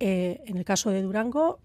Eh, 0.00 0.42
en 0.46 0.56
el 0.56 0.64
caso 0.64 0.90
de 0.90 1.02
Durango 1.02 1.60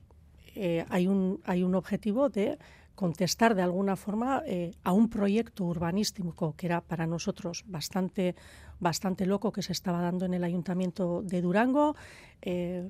eh, 0.55 0.86
hay, 0.89 1.08
un, 1.08 1.41
hay 1.46 1.63
un 1.63 1.74
objetivo 1.74 2.29
de 2.29 2.60
contestar 2.95 3.55
de 3.55 3.62
alguna 3.62 3.95
forma 3.95 4.43
eh, 4.45 4.71
a 4.83 4.91
un 4.93 5.09
proyecto 5.09 5.65
urbanístico 5.65 6.55
que 6.55 6.67
era 6.67 6.81
para 6.81 7.07
nosotros 7.07 7.63
bastante, 7.67 8.35
bastante 8.79 9.25
loco 9.25 9.51
que 9.51 9.62
se 9.62 9.71
estaba 9.71 10.01
dando 10.01 10.25
en 10.25 10.33
el 10.33 10.43
Ayuntamiento 10.43 11.21
de 11.23 11.41
Durango. 11.41 11.95
Eh, 12.41 12.89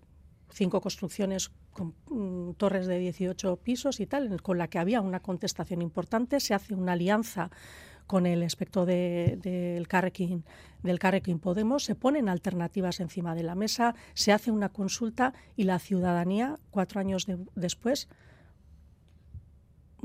cinco 0.52 0.82
construcciones 0.82 1.52
con 1.72 1.96
mm, 2.10 2.54
torres 2.54 2.86
de 2.86 3.00
18 3.00 3.58
pisos 3.58 4.00
y 4.00 4.06
tal, 4.06 4.42
con 4.42 4.58
la 4.58 4.68
que 4.68 4.80
había 4.80 5.02
una 5.02 5.22
contestación 5.22 5.82
importante. 5.82 6.40
Se 6.40 6.54
hace 6.54 6.76
una 6.76 6.94
alianza 6.94 7.50
con 8.08 8.26
el 8.26 8.44
aspecto 8.44 8.86
del 8.86 9.42
de, 9.42 9.86
Carrequín, 9.88 10.44
del 10.84 11.00
Carrequín 11.00 11.40
Podemos, 11.40 11.86
se 11.86 11.96
ponen 11.96 12.28
alternativas 12.28 13.00
encima 13.00 13.34
de 13.34 13.44
la 13.44 13.56
mesa, 13.56 13.96
se 14.14 14.34
hace 14.34 14.52
una 14.52 14.70
consulta 14.70 15.34
y 15.56 15.64
la 15.64 15.80
ciudadanía, 15.80 16.60
cuatro 16.70 17.00
años 17.00 17.28
después, 17.56 18.10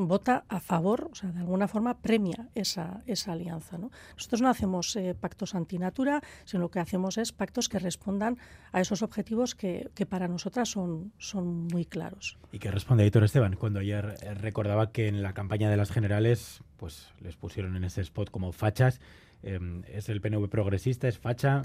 vota 0.06 0.44
a 0.48 0.60
favor, 0.60 1.08
o 1.10 1.14
sea, 1.14 1.30
de 1.30 1.40
alguna 1.40 1.66
forma 1.66 2.00
premia 2.00 2.48
esa, 2.54 3.02
esa 3.06 3.32
alianza. 3.32 3.78
¿no? 3.78 3.90
Nosotros 4.14 4.40
no 4.40 4.48
hacemos 4.48 4.94
eh, 4.96 5.14
pactos 5.18 5.54
antinatura, 5.54 6.22
sino 6.44 6.62
lo 6.62 6.70
que 6.70 6.78
hacemos 6.78 7.18
es 7.18 7.32
pactos 7.32 7.68
que 7.68 7.78
respondan 7.78 8.38
a 8.72 8.80
esos 8.80 9.02
objetivos 9.02 9.54
que, 9.54 9.90
que, 9.94 10.06
para 10.06 10.28
nosotras 10.28 10.68
son, 10.68 11.12
son 11.18 11.66
muy 11.66 11.84
claros. 11.84 12.38
¿Y 12.52 12.60
qué 12.60 12.70
responde 12.70 13.04
Héctor 13.04 13.24
Esteban 13.24 13.56
cuando 13.56 13.80
ayer 13.80 14.14
eh, 14.22 14.34
recordaba 14.34 14.92
que 14.92 15.08
en 15.08 15.22
la 15.22 15.32
campaña 15.32 15.68
de 15.68 15.76
las 15.76 15.90
generales 15.90 16.62
pues 16.76 17.12
les 17.20 17.36
pusieron 17.36 17.74
en 17.76 17.84
ese 17.84 18.00
spot 18.02 18.30
como 18.30 18.52
fachas? 18.52 19.00
Eh, 19.42 19.58
¿Es 19.88 20.08
el 20.08 20.20
PNV 20.20 20.48
progresista? 20.48 21.08
¿Es 21.08 21.18
facha? 21.18 21.62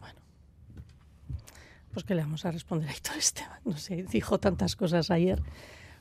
Bueno, 0.00 0.20
pues 1.92 2.04
que 2.04 2.14
le 2.16 2.22
vamos 2.22 2.44
a 2.44 2.50
responder 2.50 2.88
a 2.88 2.92
Héctor 2.92 3.16
Esteban. 3.16 3.60
No 3.64 3.76
sé, 3.76 4.04
dijo 4.10 4.40
tantas 4.40 4.74
cosas 4.74 5.12
ayer 5.12 5.40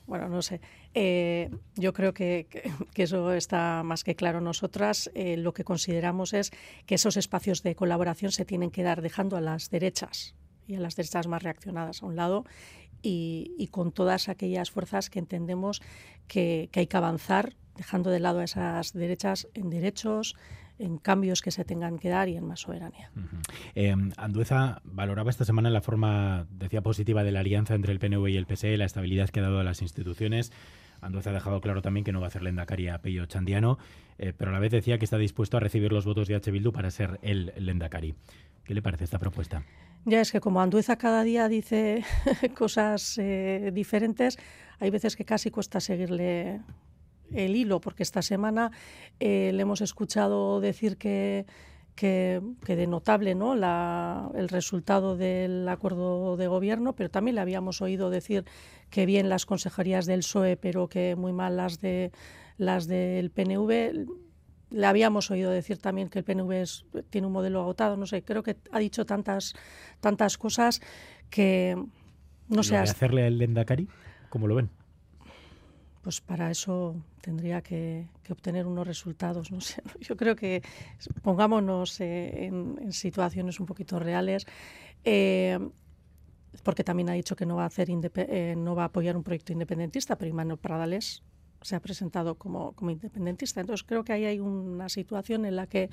bueno, 0.05 0.27
no 0.27 0.41
sé. 0.41 0.60
Eh, 0.93 1.50
yo 1.75 1.93
creo 1.93 2.13
que, 2.13 2.48
eso 2.95 3.33
está 3.33 3.83
más 3.83 4.03
que 4.03 4.15
claro. 4.15 4.41
Nosotras 4.41 5.10
eh, 5.15 5.38
lo 5.38 5.53
que 5.53 5.63
consideramos 5.63 6.33
es 6.33 6.51
que 6.86 6.95
esos 6.95 7.17
espacios 7.17 7.63
de 7.63 7.75
colaboración 7.75 8.31
se 8.31 8.45
tienen 8.45 8.72
que 8.72 8.83
dar 8.83 9.01
dejando 9.01 9.38
a 9.38 9.41
las 9.41 9.69
derechas 9.69 10.36
y 10.67 10.75
a 10.75 10.79
las 10.79 10.95
derechas 10.95 11.27
más 11.27 11.43
reaccionadas 11.43 12.03
a 12.03 12.05
un 12.05 12.15
lado 12.15 12.45
y, 13.03 13.67
con 13.72 13.91
todas 13.91 14.29
aquellas 14.29 14.72
fuerzas 14.72 15.10
que 15.10 15.19
entendemos 15.19 15.81
que, 16.27 16.69
que 16.72 16.79
hay 16.79 16.88
que 16.88 16.98
avanzar, 16.98 17.53
dejando 17.75 18.10
de 18.10 18.19
lado 18.19 18.41
esas 18.41 18.93
derechas 18.93 19.48
en 19.53 19.69
derechos, 19.69 20.36
en 20.79 20.98
cambios 20.98 21.41
que 21.41 21.51
se 21.51 21.63
tengan 21.65 22.00
que 22.00 22.10
dar 22.10 22.29
y 22.29 22.36
en 22.36 22.45
más 22.45 22.62
soberanía. 22.62 23.12
Em, 23.75 24.12
Andueza 24.17 24.81
valoraba 24.83 25.29
esta 25.29 25.45
semana 25.45 25.69
la 25.69 25.81
forma, 25.81 26.48
decía, 26.50 26.81
positiva 26.81 27.24
de 27.24 27.31
la 27.31 27.41
alianza 27.41 27.75
entre 27.75 27.91
el 27.91 28.00
PNV 28.00 28.27
y 28.29 28.38
el 28.38 28.45
PSE, 28.45 28.77
la 28.77 28.86
estabilidad 28.86 29.29
que 29.29 29.39
ha 29.39 29.43
dado 29.43 29.60
a 29.60 29.63
las 29.63 29.81
instituciones. 29.81 30.51
Andueza 31.01 31.29
ha 31.29 31.33
dejado 31.33 31.62
claro 31.62 31.81
también 31.81 32.03
que 32.03 32.12
no 32.12 32.19
va 32.19 32.27
a 32.27 32.29
hacer 32.29 32.41
Lendakari 32.43 32.88
a 32.88 33.00
Pello 33.00 33.25
Chandiano, 33.25 33.77
eh, 34.17 34.33
pero 34.36 34.51
a 34.51 34.53
la 34.53 34.60
vez 34.60 34.72
decía 34.72 34.98
que 34.98 35.05
está 35.05 35.17
dispuesto 35.17 35.57
a 35.57 35.60
recibir 35.60 35.91
los 35.91 36.05
votos 36.05 36.27
de 36.27 36.36
H. 36.36 36.50
Bildu 36.50 36.72
para 36.72 36.91
ser 36.91 37.19
el 37.22 37.53
Lendakari. 37.57 38.15
¿Qué 38.63 38.74
le 38.74 38.81
parece 38.81 39.03
esta 39.03 39.19
propuesta? 39.19 39.63
Ya 40.05 40.19
es 40.19 40.31
que 40.31 40.41
como 40.41 40.62
Andueza 40.62 40.98
cada 40.98 41.24
día 41.24 41.48
dice 41.48 42.03
cosas 42.57 43.17
eh, 43.17 43.72
diferentes, 43.74 44.38
hay 44.79 44.89
veces 44.89 45.15
que 45.15 45.24
casi 45.24 45.50
cuesta 45.50 45.79
seguirle 45.79 46.62
el 47.31 47.55
hilo, 47.55 47.79
porque 47.79 48.03
esta 48.03 48.22
semana 48.22 48.72
eh, 49.19 49.51
le 49.53 49.62
hemos 49.62 49.79
escuchado 49.79 50.60
decir 50.60 50.98
que, 50.98 51.45
que, 51.95 52.41
de 52.65 52.88
notable 52.88 53.33
¿no? 53.33 53.53
El 54.36 54.50
resultado 54.50 55.15
del 55.15 55.67
acuerdo 55.69 56.36
de 56.36 56.48
gobierno, 56.48 56.93
pero 56.95 57.10
también 57.10 57.36
le 57.36 57.41
habíamos 57.41 57.81
oído 57.81 58.10
decir 58.10 58.43
que 58.89 59.05
bien 59.05 59.29
las 59.29 59.45
consejerías 59.45 60.05
del 60.05 60.19
PSOE, 60.19 60.57
pero 60.57 60.89
que 60.89 61.15
muy 61.15 61.31
mal 61.31 61.55
las, 61.55 61.79
de, 61.79 62.12
las 62.57 62.88
del 62.88 63.31
PNV. 63.31 64.05
Le 64.74 64.86
habíamos 64.88 65.32
oído 65.32 65.51
decir 65.51 65.77
también 65.77 66.10
que 66.10 66.20
el 66.20 66.25
PNV 66.25 66.65
tiene 67.10 67.27
un 67.27 67.34
modelo 67.34 67.62
agotado, 67.62 67.96
no 67.96 68.06
sé, 68.06 68.24
creo 68.24 68.44
que 68.44 68.58
ha 68.72 68.80
dicho 68.80 69.06
tantas, 69.06 69.53
tantas 70.01 70.38
cosas 70.38 70.82
que 71.30 71.77
no 72.50 72.63
sé. 72.63 72.77
hacerle 72.77 73.27
el 73.27 73.38
Lendakari? 73.38 73.88
¿Cómo 74.30 74.48
lo 74.48 74.56
ven? 74.56 74.70
pues 76.03 76.20
para 76.20 76.51
eso 76.51 77.01
tendría 77.22 77.62
que, 77.62 78.10
obtener 78.30 78.68
unos 78.68 78.86
resultados. 78.86 79.51
No 79.51 79.62
sé. 79.62 79.82
Yo 80.01 80.18
creo 80.18 80.36
que 80.36 80.62
pongámonos 81.22 82.00
eh, 82.01 82.46
en, 82.48 82.92
situaciones 82.92 83.60
un 83.60 83.65
poquito 83.65 83.98
reales. 84.00 84.46
Eh, 85.06 85.58
porque 86.62 86.84
también 86.84 87.10
ha 87.10 87.13
dicho 87.13 87.36
que 87.36 87.46
no 87.46 87.56
va 87.56 87.63
a 87.63 87.68
hacer 87.68 87.88
eh, 87.89 88.53
no 88.56 88.75
va 88.75 88.84
a 88.84 88.88
apoyar 88.88 89.18
un 89.18 89.24
proyecto 89.24 89.53
independentista, 89.53 90.18
pero 90.18 90.30
Immanuel 90.30 90.60
Pradales 90.60 91.24
se 91.63 91.75
ha 91.75 91.79
presentado 91.79 92.36
como, 92.36 92.74
como, 92.74 92.91
independentista. 92.91 93.62
Entonces 93.62 93.86
creo 93.86 94.03
que 94.03 94.13
ahí 94.13 94.25
hay 94.25 94.39
una 94.39 94.89
situación 94.89 95.46
en 95.46 95.55
la 95.55 95.67
que, 95.67 95.89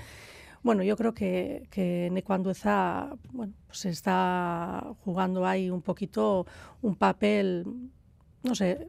bueno, 0.62 0.82
yo 0.82 0.96
creo 0.96 1.14
que, 1.14 1.66
que 1.70 2.08
Necuandueza 2.12 3.16
bueno, 3.32 3.54
pues 3.66 3.86
está 3.86 4.94
jugando 5.04 5.46
ahí 5.46 5.70
un 5.70 5.82
poquito 5.82 6.46
un 6.82 6.96
papel, 6.96 7.64
no 8.42 8.54
sé, 8.54 8.88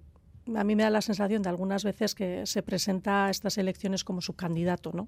a 0.55 0.63
mí 0.63 0.75
me 0.75 0.83
da 0.83 0.89
la 0.89 1.01
sensación 1.01 1.41
de 1.41 1.49
algunas 1.49 1.83
veces 1.83 2.15
que 2.15 2.45
se 2.45 2.63
presenta 2.63 3.27
a 3.27 3.29
estas 3.29 3.57
elecciones 3.57 4.03
como 4.03 4.21
su 4.21 4.33
candidato, 4.33 4.91
¿no? 4.93 5.07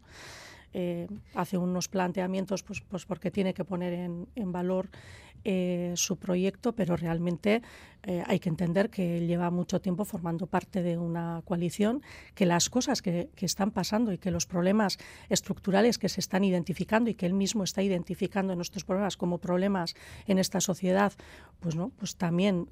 Eh, 0.73 1.07
hace 1.35 1.57
unos 1.57 1.87
planteamientos 1.87 2.63
pues, 2.63 2.81
pues 2.81 3.05
porque 3.05 3.29
tiene 3.29 3.53
que 3.53 3.63
poner 3.63 3.93
en, 3.93 4.51
valor 4.51 4.89
eh, 5.43 5.93
su 5.95 6.17
proyecto, 6.17 6.73
pero 6.73 6.95
realmente 6.95 7.61
eh, 8.03 8.23
hay 8.25 8.39
que 8.39 8.49
entender 8.49 8.89
que 8.89 9.25
lleva 9.25 9.51
mucho 9.51 9.81
tiempo 9.81 10.03
formando 10.03 10.47
parte 10.47 10.81
de 10.81 10.97
una 10.97 11.43
coalición, 11.45 12.01
que 12.33 12.45
las 12.45 12.69
cosas 12.69 13.01
que, 13.01 13.29
están 13.37 13.71
pasando 13.71 14.13
y 14.13 14.17
que 14.17 14.31
los 14.31 14.45
problemas 14.45 14.97
estructurales 15.29 15.97
que 15.97 16.09
se 16.09 16.21
están 16.21 16.43
identificando 16.43 17.09
y 17.09 17.13
que 17.13 17.25
él 17.25 17.33
mismo 17.33 17.63
está 17.63 17.83
identificando 17.83 18.53
en 18.53 18.57
nuestros 18.57 18.83
problemas 18.83 19.17
como 19.17 19.37
problemas 19.37 19.95
en 20.27 20.39
esta 20.39 20.59
sociedad, 20.59 21.13
pues 21.59 21.75
no, 21.75 21.89
pues 21.89 22.15
también, 22.15 22.67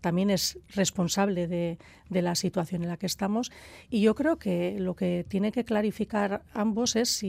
también 0.00 0.30
es 0.30 0.58
responsable 0.74 1.46
de, 1.46 1.78
de 2.08 2.22
la 2.22 2.34
situación 2.34 2.82
en 2.82 2.88
la 2.88 2.96
que 2.96 3.06
estamos. 3.06 3.52
Y 3.90 4.00
yo 4.00 4.14
creo 4.14 4.38
que 4.38 4.76
lo 4.78 4.96
que 4.96 5.24
tiene 5.28 5.52
que 5.52 5.64
clarificar 5.64 6.42
ambos 6.52 6.96
es 6.96 7.10
si 7.10 7.27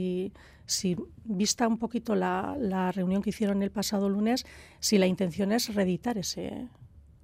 si 0.66 0.96
vista 1.24 1.66
un 1.66 1.78
poquito 1.78 2.14
la, 2.14 2.56
la, 2.58 2.92
reunión 2.92 3.22
que 3.22 3.30
hicieron 3.30 3.62
el 3.62 3.70
pasado 3.70 4.08
lunes, 4.08 4.46
si 4.78 4.98
la 4.98 5.06
intención 5.06 5.52
es 5.52 5.74
reeditar 5.74 6.16
ese 6.18 6.68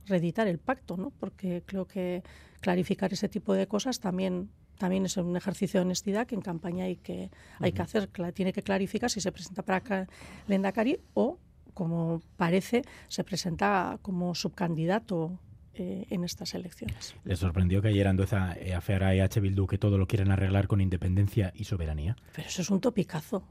reeditar 0.07 0.47
el 0.47 0.59
pacto, 0.59 0.97
¿no? 0.97 1.11
Porque 1.11 1.63
creo 1.67 1.87
que 1.87 2.23
clarificar 2.61 3.13
ese 3.13 3.29
tipo 3.29 3.55
de 3.55 3.67
cosas 3.67 4.01
también 4.01 4.51
también 4.79 5.07
es 5.07 5.17
un 5.17 5.37
ejercicio 5.37 5.81
de 5.81 5.87
honestidad 5.87 6.27
que 6.27 6.35
en 6.35 6.43
campaña 6.43 6.85
hay 6.85 6.97
que 6.97 7.31
hay 7.61 7.73
que 7.73 7.83
hacer, 7.83 8.09
tiene 8.35 8.53
que 8.53 8.63
clarificar 8.63 9.11
si 9.11 9.21
se 9.21 9.33
presenta 9.33 9.63
para 9.63 10.07
Lendakari 10.47 11.01
o 11.15 11.39
como 11.75 12.23
parece 12.37 12.83
se 13.09 13.25
presenta 13.25 13.99
como 14.03 14.35
subcandidato 14.35 15.39
eh, 15.79 16.07
en 16.11 16.25
estas 16.25 16.55
elecciones. 16.55 17.15
¿Le 17.25 17.37
sorprendió 17.37 17.83
que 17.83 17.89
ayer 17.89 18.07
Andueza 18.09 18.55
eh, 18.59 18.75
afeara 18.75 19.09
a 19.09 19.15
EH 19.15 19.41
Bildu 19.41 19.67
que 19.67 19.79
todo 19.79 19.99
lo 19.99 20.07
quieren 20.07 20.31
arreglar 20.31 20.69
con 20.69 20.81
independencia 20.81 21.53
y 21.55 21.65
soberanía? 21.65 22.17
Pero 22.35 22.49
eso 22.49 22.63
es 22.63 22.71
un 22.71 22.81
topicazo. 22.81 23.45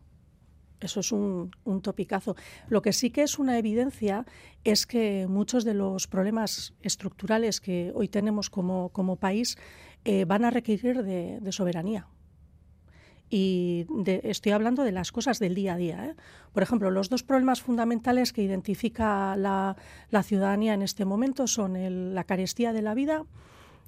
Eso 0.80 1.00
es 1.00 1.12
un, 1.12 1.52
topicazo. 1.82 2.36
Lo 2.68 2.82
que 2.82 2.94
sí 2.94 3.10
que 3.10 3.24
es 3.24 3.40
una 3.40 3.58
evidencia 3.58 4.26
es 4.64 4.86
que 4.86 5.26
muchos 5.28 5.64
de 5.64 5.74
los 5.74 6.08
problemas 6.08 6.74
estructurales 6.82 7.62
que 7.62 7.92
hoy 7.96 8.08
tenemos 8.08 8.50
como, 8.50 8.90
como 8.90 9.16
país 9.16 9.58
eh, 10.04 10.26
van 10.26 10.44
a 10.44 10.52
requerir 10.52 11.04
de 11.04 11.52
soberanía. 11.52 12.08
Y 13.30 13.88
estoy 14.06 14.52
hablando 14.52 14.84
de 14.84 14.92
las 14.92 15.12
cosas 15.12 15.40
del 15.40 15.56
día 15.56 15.74
a 15.74 15.78
día. 15.78 16.06
¿eh? 16.06 16.16
Por 16.54 16.64
ejemplo, 16.64 16.92
los 16.92 17.10
dos 17.10 17.24
problemas 17.24 17.62
fundamentales 17.62 18.34
que 18.34 18.44
identifica 18.44 19.36
la, 19.36 19.76
ciudadanía 20.24 20.74
en 20.74 20.82
este 20.82 21.06
momento 21.06 21.48
son 21.48 22.14
la 22.14 22.24
carestía 22.24 22.72
de 22.72 22.82
la 22.82 22.94
vida 22.94 23.24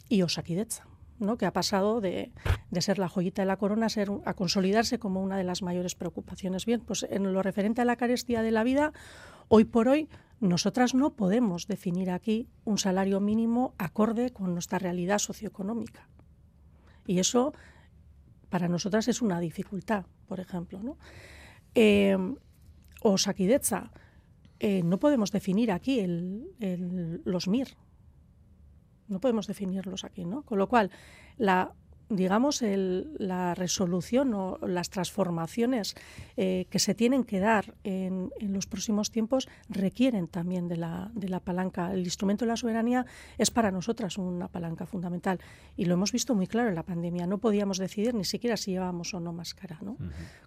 y 0.10 0.22
Osakidetza. 0.22 0.86
¿no? 1.20 1.36
que 1.38 1.48
ha 1.48 1.54
pasado 1.54 2.00
de, 2.00 2.32
ser 2.80 3.00
la 3.00 3.10
joyita 3.10 3.42
de 3.42 3.48
la 3.48 3.58
corona 3.58 3.88
a, 3.88 4.30
a 4.30 4.34
consolidarse 4.36 5.00
como 5.00 5.24
una 5.24 5.36
de 5.36 5.44
las 5.44 5.64
mayores 5.64 5.96
preocupaciones. 5.96 6.66
Bien, 6.66 6.80
pues 6.82 7.08
en 7.10 7.34
lo 7.34 7.42
referente 7.42 7.82
a 7.82 7.86
la 7.86 7.96
carestía 7.96 8.44
de 8.44 8.52
la 8.52 8.64
vida, 8.64 8.94
hoy 9.48 9.66
por 9.66 9.88
hoy 9.88 10.10
nosotras 10.40 10.94
no 10.94 11.14
podemos 11.14 11.68
definir 11.68 12.12
aquí 12.12 12.48
un 12.64 12.78
salario 12.78 13.20
mínimo 13.20 13.74
acorde 13.78 14.32
con 14.32 14.54
nuestra 14.54 14.78
realidad 14.78 15.18
socioeconómica. 15.18 16.08
Y 17.08 17.20
eso 17.20 17.54
para 18.50 18.68
nosotras 18.68 19.08
es 19.08 19.22
una 19.22 19.40
dificultad, 19.40 20.06
por 20.28 20.40
ejemplo. 20.40 20.82
¿no? 20.82 20.98
Eh, 21.76 22.18
o 23.02 23.18
Sakidetza, 23.18 23.92
eh, 24.60 24.82
no 24.84 25.00
podemos 25.00 25.32
definir 25.32 25.72
aquí 25.72 26.04
los 27.24 27.48
MIR, 27.48 27.68
no 29.08 29.20
podemos 29.20 29.48
definirlos 29.48 30.04
aquí, 30.04 30.26
¿no? 30.26 30.42
Con 30.44 30.58
lo 30.58 30.68
cual, 30.68 30.92
la 31.38 31.74
digamos, 32.10 32.62
la 32.62 33.54
resolución 33.54 34.34
o 34.34 34.58
las 34.66 34.90
transformaciones 34.90 35.96
eh, 36.38 36.66
que 36.70 36.80
se 36.80 36.96
tienen 36.96 37.24
que 37.24 37.40
dar 37.40 37.74
en, 37.84 38.32
los 38.40 38.66
próximos 38.66 39.12
tiempos 39.12 39.48
requieren 39.70 40.28
también 40.28 40.68
de 40.68 40.78
la, 40.78 41.12
de 41.14 41.30
la 41.30 41.40
palanca. 41.40 41.92
El 41.94 42.06
instrumento 42.06 42.46
de 42.46 42.50
la 42.50 42.58
soberanía 42.58 43.06
es 43.38 43.52
para 43.52 43.72
nosotras 43.72 44.18
una 44.18 44.48
palanca 44.48 44.86
fundamental 44.86 45.40
y 45.76 45.86
lo 45.86 45.96
hemos 45.96 46.12
visto 46.12 46.34
muy 46.34 46.48
claro 46.48 46.70
en 46.70 46.76
la 46.76 46.84
pandemia. 46.84 47.28
No 47.28 47.40
podíamos 47.40 47.78
decidir 47.78 48.14
ni 48.14 48.26
siquiera 48.26 48.56
si 48.56 48.72
llevábamos 48.72 49.14
o 49.14 49.20
no 49.20 49.34
máscara. 49.34 49.78
¿no? 49.82 49.98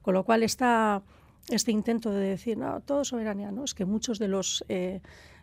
Con 0.02 0.14
lo 0.14 0.25
cual, 0.25 0.43
esta, 0.43 1.02
este 1.49 1.73
intento 1.73 2.11
de 2.11 2.29
decir, 2.29 2.57
no, 2.57 2.81
todo 2.81 3.05
soberanía, 3.05 3.50
¿no? 3.50 3.64
es 3.64 3.75
que 3.75 3.85
muchos 3.85 4.19
de 4.19 4.29
los... 4.29 4.64
Eh, 4.69 5.00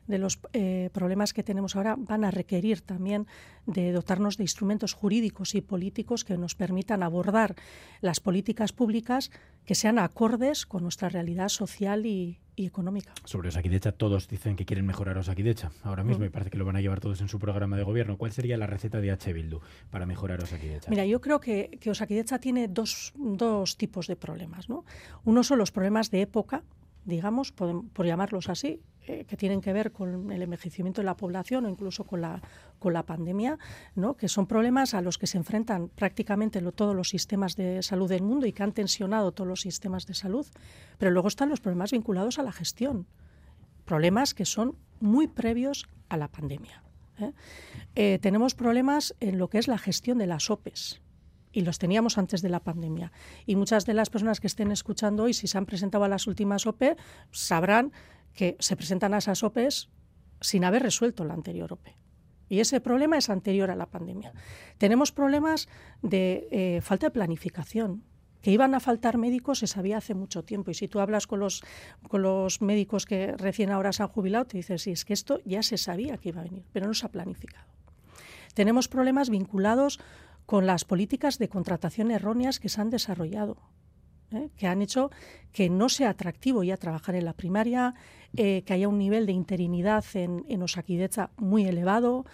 de 0.08 0.18
los 0.18 0.40
eh, 0.54 0.90
problemas 0.94 1.34
que 1.34 1.44
tenemos 1.44 1.76
ahora 1.76 1.96
van 1.98 2.24
a 2.24 2.32
requerir 2.32 2.82
también 2.82 3.28
de 3.66 3.92
dotarnos 3.92 4.38
de 4.38 4.44
instrumentos 4.44 4.94
jurídicos 4.94 5.56
y 5.56 5.62
políticos 5.62 6.24
que 6.24 6.38
nos 6.38 6.56
permitan 6.56 7.04
abordar 7.04 7.56
las 8.02 8.20
políticas 8.20 8.74
públicas 8.74 9.32
que 9.66 9.76
sean 9.76 10.00
acordes 10.00 10.66
con 10.66 10.84
nuestra 10.84 11.10
realidad 11.10 11.50
social 11.50 12.06
y, 12.06 12.40
económica. 12.60 13.14
Sobre 13.24 13.50
Osakidecha, 13.50 13.92
todos 13.92 14.28
dicen 14.28 14.56
que 14.56 14.66
quieren 14.66 14.86
mejorar 14.88 15.16
Osakidecha 15.20 15.72
ahora 15.84 16.04
mismo 16.04 16.24
mm. 16.24 16.28
y 16.28 16.30
parece 16.30 16.50
que 16.50 16.58
lo 16.58 16.66
van 16.66 16.76
a 16.76 16.82
llevar 16.82 17.00
todos 17.00 17.22
en 17.22 17.28
su 17.28 17.38
programa 17.38 17.78
de 17.78 17.84
gobierno. 17.84 18.18
¿Cuál 18.18 18.32
sería 18.32 18.58
la 18.58 18.66
receta 18.66 19.00
de 19.00 19.12
H. 19.12 19.32
Bildu 19.32 19.60
para 19.92 20.08
mejorar 20.08 20.42
Osakidecha? 20.42 20.90
Mira, 20.90 21.06
yo 21.06 21.22
creo 21.22 21.40
que, 21.40 21.78
que 21.80 21.92
Osakidecha 21.92 22.40
tiene 22.40 22.68
dos, 22.68 23.14
dos 23.16 23.78
tipos 23.78 24.08
de 24.08 24.16
problemas. 24.16 24.70
¿no? 24.70 24.86
Uno 25.24 25.44
son 25.44 25.60
los 25.60 25.72
problemas 25.72 26.10
de 26.10 26.22
época, 26.22 26.64
digamos, 27.08 27.52
por, 27.52 28.06
llamarlos 28.06 28.50
así, 28.50 28.82
eh, 29.10 29.24
que 29.26 29.38
tienen 29.38 29.62
que 29.62 29.72
ver 29.72 29.94
con 29.94 30.32
el 30.32 30.42
envejecimiento 30.42 31.00
de 31.00 31.06
la 31.06 31.16
población 31.16 31.66
o 31.66 31.70
incluso 31.70 32.04
con 32.04 32.20
la, 32.20 32.42
con 32.78 32.92
la 32.92 33.04
pandemia, 33.04 33.58
¿no? 33.96 34.16
que 34.16 34.28
son 34.28 34.48
problemas 34.48 34.94
a 34.94 35.02
los 35.02 35.18
que 35.18 35.28
se 35.28 35.38
enfrentan 35.38 35.88
prácticamente 35.88 36.62
todos 36.74 36.94
los 36.94 37.08
sistemas 37.08 37.56
de 37.56 37.82
salud 37.84 38.10
del 38.10 38.22
mundo 38.22 38.46
y 38.46 38.52
que 38.52 38.64
han 38.64 38.74
tensionado 38.74 39.32
todos 39.32 39.48
los 39.48 39.62
sistemas 39.62 40.06
de 40.08 40.14
salud. 40.14 40.46
Pero 40.98 41.12
luego 41.12 41.30
están 41.30 41.48
los 41.48 41.62
problemas 41.62 41.92
vinculados 41.92 42.38
a 42.38 42.44
la 42.44 42.52
gestión, 42.52 43.08
problemas 43.86 44.34
que 44.34 44.44
son 44.44 44.76
muy 45.00 45.28
previos 45.28 45.88
a 46.10 46.18
la 46.18 46.28
pandemia. 46.28 46.84
¿eh? 47.20 47.32
Eh, 47.96 48.20
tenemos 48.22 48.56
problemas 48.56 49.16
en 49.22 49.38
lo 49.38 49.50
que 49.50 49.58
es 49.58 49.70
la 49.70 49.78
gestión 49.78 50.18
de 50.18 50.28
las 50.28 50.50
OPEs 50.50 51.02
y 51.54 51.62
los 51.62 51.80
teníamos 51.80 52.18
antes 52.18 52.42
de 52.42 52.50
la 52.50 52.60
pandemia. 52.60 53.12
Y 53.46 53.56
muchas 53.56 53.86
de 53.86 53.94
las 53.94 54.10
personas 54.10 54.40
que 54.40 54.48
estén 54.48 54.72
escuchando 54.72 55.24
hoy, 55.24 55.34
si 55.34 55.48
se 55.48 55.58
han 55.58 55.66
presentado 55.66 56.04
a 56.04 56.10
las 56.10 56.28
últimas 56.28 56.68
OPE, 56.68 56.98
sabrán 57.32 57.94
que 58.38 58.56
se 58.60 58.78
presentan 58.78 59.14
a 59.14 59.18
esas 59.18 59.44
OPEs 59.44 59.90
sin 60.40 60.64
haber 60.64 60.84
resuelto 60.84 61.26
la 61.26 61.34
anterior 61.34 61.74
OPE. 61.74 61.98
Y 62.48 62.60
ese 62.62 62.80
problema 62.80 63.18
es 63.18 63.30
anterior 63.30 63.72
a 63.72 63.76
la 63.76 63.88
pandemia. 63.88 64.32
Tenemos 64.78 65.12
problemas 65.12 65.68
de 66.02 66.48
eh, 66.52 66.82
falta 66.82 67.08
de 67.08 67.12
planificación. 67.12 68.04
Que 68.42 68.52
iban 68.52 68.76
a 68.76 68.80
faltar 68.80 69.18
médicos 69.18 69.60
se 69.60 69.68
sabía 69.68 69.98
hace 69.98 70.14
mucho 70.14 70.44
tiempo. 70.44 70.72
Y 70.72 70.76
si 70.76 70.88
tú 70.88 71.00
hablas 71.00 71.26
con 71.26 71.40
los, 71.40 71.64
con 72.08 72.22
los 72.22 72.62
médicos 72.62 73.06
que 73.06 73.36
recién 73.36 73.72
ahora 73.72 73.92
se 73.92 74.04
han 74.04 74.10
jubilado, 74.10 74.46
te 74.46 74.58
dices, 74.58 74.84
sí, 74.84 74.92
es 74.92 75.04
que 75.04 75.14
esto 75.14 75.42
ya 75.44 75.64
se 75.64 75.78
sabía 75.78 76.18
que 76.18 76.30
iba 76.30 76.40
a 76.40 76.46
venir, 76.46 76.64
pero 76.72 76.86
no 76.86 76.94
se 76.94 77.06
ha 77.06 77.10
planificado. 77.10 77.66
Tenemos 78.54 78.88
problemas 78.88 79.30
vinculados 79.30 80.00
con 80.46 80.68
las 80.68 80.86
políticas 80.86 81.40
de 81.40 81.50
contratación 81.50 82.12
erróneas 82.12 82.60
que 82.60 82.70
se 82.70 82.80
han 82.80 82.92
desarrollado. 82.92 83.58
¿Eh? 84.32 84.50
que 84.58 84.68
han 84.68 84.82
hecho 84.82 85.12
que 85.52 85.70
no 85.70 85.90
sea 85.90 86.10
atractivo 86.10 86.64
ya 86.64 86.78
trabajar 86.78 87.16
en 87.16 87.26
la 87.26 87.34
primaria, 87.34 87.94
eh, 88.36 88.64
que 88.64 88.74
haya 88.74 88.88
un 88.88 88.98
nivel 88.98 89.26
de 89.26 89.32
interinidad 89.32 90.06
en, 90.14 90.46
en 90.48 90.62
Osakidecha 90.62 91.32
muy 91.38 91.66
elevado, 91.66 92.26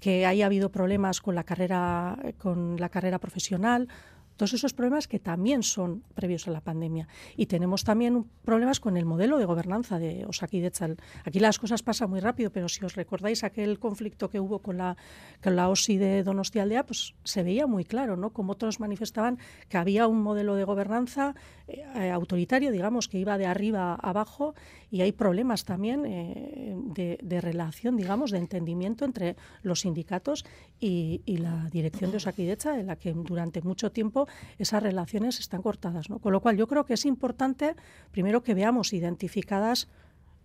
que 0.00 0.26
haya 0.26 0.46
habido 0.46 0.70
problemas 0.70 1.20
con 1.20 1.36
la 1.36 1.44
carrera, 1.44 2.18
con 2.38 2.76
la 2.78 2.88
carrera 2.88 3.20
profesional. 3.20 3.88
Todos 4.36 4.54
esos 4.54 4.72
problemas 4.72 5.08
que 5.08 5.18
también 5.18 5.62
son 5.62 6.02
previos 6.14 6.48
a 6.48 6.50
la 6.50 6.60
pandemia. 6.60 7.08
Y 7.36 7.46
tenemos 7.46 7.84
también 7.84 8.24
problemas 8.44 8.80
con 8.80 8.96
el 8.96 9.04
modelo 9.04 9.38
de 9.38 9.44
gobernanza 9.44 9.98
de 9.98 10.24
Osakidecha. 10.26 10.88
Aquí 11.24 11.40
las 11.40 11.58
cosas 11.58 11.82
pasan 11.82 12.10
muy 12.10 12.20
rápido, 12.20 12.50
pero 12.50 12.68
si 12.68 12.84
os 12.84 12.94
recordáis 12.94 13.44
aquel 13.44 13.78
conflicto 13.78 14.30
que 14.30 14.40
hubo 14.40 14.60
con 14.60 14.78
la, 14.78 14.96
con 15.42 15.56
la 15.56 15.68
OSI 15.68 15.96
de 15.96 16.22
Donostialdea, 16.22 16.86
pues 16.86 17.14
se 17.24 17.42
veía 17.42 17.66
muy 17.66 17.84
claro, 17.84 18.16
¿no? 18.16 18.30
Como 18.30 18.56
todos 18.56 18.80
manifestaban 18.80 19.38
que 19.68 19.78
había 19.78 20.06
un 20.06 20.22
modelo 20.22 20.54
de 20.54 20.64
gobernanza 20.64 21.34
eh, 21.68 22.10
autoritario, 22.10 22.70
digamos, 22.70 23.08
que 23.08 23.18
iba 23.18 23.38
de 23.38 23.46
arriba 23.46 23.94
a 24.00 24.12
abajo 24.12 24.54
y 24.92 25.00
hay 25.00 25.12
problemas 25.12 25.64
también 25.64 26.04
eh, 26.04 26.76
de, 27.22 27.40
relación, 27.40 27.96
digamos, 27.96 28.30
de 28.30 28.36
entendimiento 28.36 29.06
entre 29.06 29.36
los 29.62 29.80
sindicatos 29.80 30.44
y, 30.78 31.22
la 31.26 31.70
dirección 31.72 32.10
de 32.10 32.18
Osakidecha, 32.18 32.78
en 32.78 32.88
la 32.88 32.96
que 32.96 33.14
durante 33.14 33.62
mucho 33.62 33.90
tiempo 33.90 34.28
esas 34.58 34.82
relaciones 34.82 35.40
están 35.40 35.62
cortadas. 35.62 36.10
¿no? 36.10 36.18
Con 36.18 36.30
lo 36.30 36.42
cual 36.42 36.58
yo 36.58 36.68
creo 36.68 36.84
que 36.84 36.92
es 36.92 37.06
importante, 37.06 37.74
primero, 38.10 38.42
que 38.42 38.52
veamos 38.52 38.92
identificadas 38.92 39.88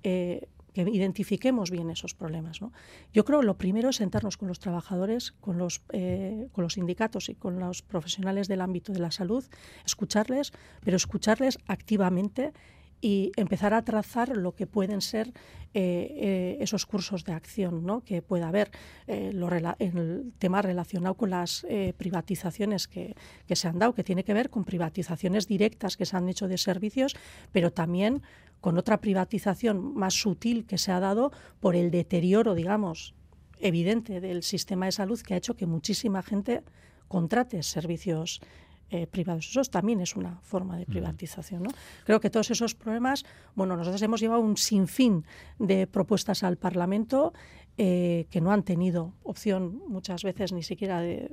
eh, 0.04 0.48
que 0.74 0.82
identifiquemos 0.84 1.72
bien 1.72 1.90
esos 1.90 2.14
problemas. 2.14 2.62
¿no? 2.62 2.72
Yo 3.12 3.26
creo 3.26 3.42
que 3.42 3.48
lo 3.48 3.58
primero 3.58 3.90
es 3.90 3.98
sentarnos 3.98 4.38
con 4.38 4.48
los 4.48 4.60
trabajadores, 4.60 5.32
con 5.42 5.58
los, 5.58 5.82
eh, 5.92 6.48
con 6.54 6.64
los 6.64 6.74
sindicatos 6.74 7.30
y 7.30 7.36
con 7.36 7.60
los 7.60 7.82
profesionales 7.82 8.48
del 8.48 8.62
ámbito 8.62 8.94
de 8.94 9.00
la 9.00 9.12
salud, 9.12 9.44
escucharles, 9.86 10.54
pero 10.84 10.96
escucharles 10.96 11.58
activamente 11.66 12.54
y 13.02 13.32
empezar 13.36 13.74
a 13.74 13.84
trazar 13.84 14.36
lo 14.36 14.56
que 14.56 14.66
pueden 14.68 15.02
ser 15.02 15.28
eh, 15.28 15.34
eh, 15.74 16.58
esos 16.60 16.86
cursos 16.86 17.24
de 17.24 17.34
acción 17.34 17.86
¿no? 17.86 18.04
que 18.04 18.22
pueda 18.22 18.48
haber 18.48 18.72
eh, 19.06 19.32
el 19.80 20.34
tema 20.40 20.62
relacionado 20.62 21.16
con 21.16 21.30
las 21.30 21.66
privatizaciones 21.98 22.88
que, 22.88 23.16
que, 23.48 23.56
se 23.56 23.68
han 23.68 23.78
dado, 23.78 23.94
que 23.94 24.04
tiene 24.04 24.24
que 24.24 24.34
ver 24.34 24.50
con 24.50 24.64
privatizaciones 24.64 25.48
directas 25.48 25.98
que 25.98 26.06
se 26.06 26.18
han 26.18 26.30
hecho 26.30 26.48
de 26.48 26.58
servicios, 26.58 27.16
pero 27.52 27.72
también 27.72 28.24
con 28.62 28.78
otra 28.78 28.98
privatización 29.00 29.94
más 29.94 30.16
sutil 30.16 30.66
que 30.66 30.78
se 30.78 30.92
ha 30.92 31.00
dado 31.00 31.32
por 31.60 31.76
el 31.76 31.92
deterioro, 31.92 32.56
digamos, 32.56 33.14
evidente 33.60 34.20
del 34.20 34.44
sistema 34.44 34.86
de 34.86 34.92
salud 34.92 35.20
que 35.22 35.34
ha 35.34 35.38
hecho 35.38 35.56
que 35.56 35.66
muchísima 35.66 36.24
gente 36.24 36.64
contrate 37.08 37.64
servicios 37.64 38.42
eh, 38.90 39.08
privados. 39.08 39.50
Eso 39.50 39.62
también 39.64 40.02
es 40.02 40.16
una 40.16 40.40
forma 40.44 40.78
de 40.78 40.86
privatización. 40.86 41.64
¿no? 41.64 41.70
Creo 42.06 42.20
que 42.20 42.30
todos 42.30 42.52
esos 42.52 42.76
problemas, 42.76 43.26
bueno, 43.56 43.76
nosotros 43.76 44.02
hemos 44.02 44.20
llevado 44.20 44.42
un 44.42 44.58
sinfín 44.58 45.26
de 45.60 45.88
propuestas 45.88 46.44
al 46.44 46.58
Parlamento 46.58 47.34
eh, 47.78 48.28
que 48.30 48.42
no 48.42 48.52
han 48.52 48.64
tenido 48.64 49.14
opción 49.24 49.82
muchas 49.88 50.24
veces 50.24 50.52
ni 50.52 50.64
siquiera 50.64 51.02
de 51.02 51.30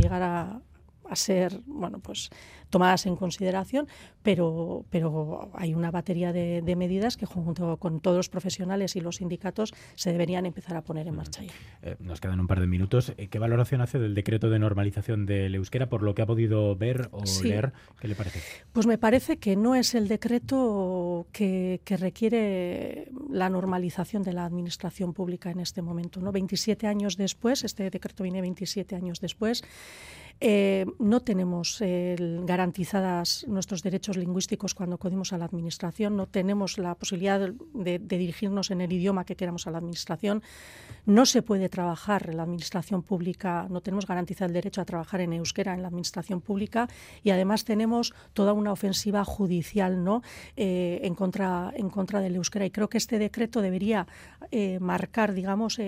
llegar 0.00 0.22
a, 0.22 0.62
a 1.10 1.16
ser 1.16 1.60
bueno 1.66 1.98
pues 1.98 2.30
tomadas 2.70 3.06
en 3.06 3.16
consideración 3.16 3.88
pero 4.22 4.84
pero 4.90 5.50
hay 5.54 5.74
una 5.74 5.90
batería 5.90 6.32
de, 6.32 6.76
medidas 6.76 7.16
que 7.16 7.26
junto 7.26 7.78
con 7.78 8.00
todos 8.00 8.16
los 8.18 8.28
profesionales 8.28 8.96
y 8.96 9.00
los 9.00 9.16
sindicatos 9.16 9.72
se 9.94 10.12
deberían 10.12 10.44
empezar 10.44 10.76
a 10.76 10.82
poner 10.82 11.06
en 11.06 11.16
marcha 11.16 11.42
ya. 11.42 11.52
Eh, 11.82 11.96
nos 12.00 12.20
quedan 12.20 12.38
un 12.38 12.46
par 12.46 12.60
de 12.60 12.66
minutos. 12.66 13.14
Eh, 13.16 13.28
qué 13.28 13.38
valoración 13.38 13.80
hace 13.80 13.98
del 13.98 14.14
decreto 14.14 14.50
de 14.50 14.58
normalización 14.58 15.24
del 15.24 15.54
euskera 15.54 15.88
por 15.88 16.02
lo 16.02 16.14
que 16.14 16.22
ha 16.22 16.26
podido 16.26 16.76
ver 16.76 17.08
o 17.12 17.22
leer 17.42 17.72
qué 18.00 18.08
le 18.08 18.14
parece 18.14 18.40
pues 18.72 18.86
me 18.86 18.98
parece 18.98 19.38
que 19.38 19.56
no 19.56 19.74
es 19.74 19.94
el 19.94 20.08
decreto 20.08 21.26
que, 21.32 21.80
que 21.84 21.96
requiere 21.96 23.10
la 23.30 23.48
normalización 23.48 24.22
de 24.22 24.32
la 24.32 24.44
administración 24.44 25.12
pública 25.12 25.50
en 25.50 25.60
este 25.60 25.82
momento 25.82 26.20
no 26.20 26.32
27 26.32 26.86
años 26.86 27.16
después 27.16 27.64
este 27.64 27.90
decreto 27.90 28.22
viene 28.22 28.40
27 28.40 28.96
años 28.96 29.20
después 29.20 29.62
eh, 30.40 30.86
no 30.98 31.20
tenemos 31.20 31.80
garantizadas 31.80 33.46
nuestros 33.48 33.82
derechos 33.82 34.16
lingüísticos 34.16 34.74
cuando 34.74 34.96
acudimos 34.96 35.32
a 35.32 35.38
la 35.38 35.46
Administración, 35.46 36.16
no 36.16 36.26
tenemos 36.26 36.78
la 36.78 36.94
posibilidad 36.94 37.40
de, 37.74 37.98
dirigirnos 37.98 38.70
en 38.70 38.80
el 38.80 38.92
idioma 38.92 39.24
que 39.24 39.36
queramos 39.36 39.66
a 39.66 39.70
la 39.70 39.78
Administración, 39.78 40.42
no 41.06 41.26
se 41.26 41.42
puede 41.42 41.68
trabajar 41.68 42.28
en 42.30 42.36
la 42.36 42.42
Administración 42.42 43.02
pública, 43.02 43.66
no 43.70 43.80
tenemos 43.80 44.06
garantizado 44.06 44.48
el 44.48 44.54
derecho 44.54 44.80
a 44.80 44.84
trabajar 44.84 45.20
en 45.20 45.32
euskera 45.32 45.74
en 45.74 45.82
la 45.82 45.88
Administración 45.88 46.40
pública 46.40 46.88
y 47.22 47.30
además 47.30 47.64
tenemos 47.64 48.14
toda 48.32 48.52
una 48.52 48.72
ofensiva 48.72 49.24
judicial 49.24 50.04
¿no? 50.04 50.22
Eh, 50.56 51.00
en, 51.02 51.14
contra, 51.14 51.72
en 51.74 51.90
contra 51.90 52.20
del 52.20 52.36
euskera 52.36 52.66
y 52.66 52.70
creo 52.70 52.88
que 52.88 52.98
este 52.98 53.18
decreto 53.18 53.62
debería 53.62 54.06
eh, 54.50 54.78
marcar, 54.80 55.32
digamos, 55.32 55.78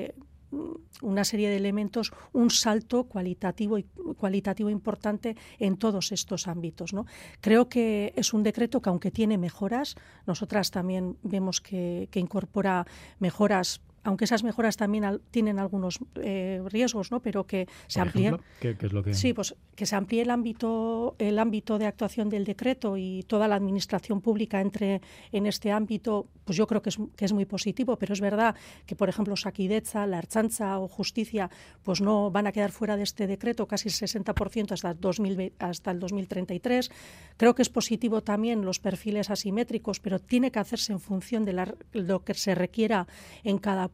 una 1.02 1.24
serie 1.24 1.48
de 1.50 1.56
elementos, 1.56 2.12
un 2.32 2.50
salto 2.50 3.04
cualitativo 3.04 3.78
y 3.78 3.84
cualitativo 4.16 4.70
importante 4.70 5.36
en 5.58 5.76
todos 5.76 6.12
estos 6.12 6.48
ámbitos. 6.48 6.92
¿no? 6.92 7.06
Creo 7.40 7.68
que 7.68 8.12
es 8.16 8.32
un 8.32 8.42
decreto 8.42 8.80
que 8.80 8.88
aunque 8.90 9.10
tiene 9.10 9.38
mejoras, 9.38 9.96
nosotras 10.26 10.70
también 10.70 11.16
vemos 11.22 11.60
que, 11.60 12.08
que 12.10 12.20
incorpora 12.20 12.86
mejoras 13.18 13.80
aunque 14.08 14.24
esas 14.24 14.42
mejoras 14.42 14.76
también 14.76 15.20
tienen 15.30 15.58
algunos 15.58 15.98
eh, 16.22 16.62
riesgos, 16.66 17.10
¿no? 17.10 17.20
pero 17.20 17.46
que 17.46 17.68
se 17.86 18.00
amplíen. 18.00 18.38
¿Qué, 18.58 18.76
es 18.80 18.92
lo 18.92 19.02
que... 19.02 19.12
Sí, 19.12 19.34
pues 19.34 19.54
que 19.74 19.84
se 19.84 19.96
amplíe 19.96 20.22
el 20.22 20.30
ámbito, 20.30 21.14
el 21.18 21.38
ámbito 21.38 21.78
de 21.78 21.86
actuación 21.86 22.30
del 22.30 22.44
decreto 22.44 22.96
y 22.96 23.22
toda 23.24 23.46
la 23.48 23.54
administración 23.56 24.22
pública 24.22 24.60
entre 24.62 25.02
en 25.30 25.46
este 25.46 25.70
ámbito, 25.70 26.26
pues 26.44 26.56
yo 26.56 26.66
creo 26.66 26.80
que 26.80 26.88
es, 26.88 26.98
que 27.16 27.26
es 27.26 27.32
muy 27.34 27.44
positivo, 27.44 27.96
pero 27.98 28.14
es 28.14 28.20
verdad 28.20 28.56
que, 28.86 28.96
por 28.96 29.10
ejemplo, 29.10 29.36
Saquidecha, 29.36 30.06
la 30.06 30.18
Archancha 30.18 30.78
o 30.78 30.88
Justicia, 30.88 31.50
pues 31.82 32.00
no 32.00 32.30
van 32.30 32.46
a 32.46 32.52
quedar 32.52 32.72
fuera 32.72 32.96
de 32.96 33.02
este 33.02 33.26
decreto 33.26 33.68
casi 33.68 33.88
el 33.88 33.94
60% 33.94 34.72
hasta, 34.72 34.94
2000, 34.94 35.52
hasta 35.58 35.90
el 35.90 36.00
2033. 36.00 36.90
Creo 37.36 37.54
que 37.54 37.62
es 37.62 37.68
positivo 37.68 38.22
también 38.22 38.64
los 38.64 38.80
perfiles 38.80 39.28
asimétricos, 39.28 40.00
pero 40.00 40.18
tiene 40.18 40.50
que 40.50 40.60
hacerse 40.60 40.92
en 40.92 41.00
función 41.00 41.44
de 41.44 41.74
lo 41.92 42.24
que 42.24 42.32
se 42.32 42.54
requiera 42.54 43.06
en 43.44 43.58
cada 43.58 43.88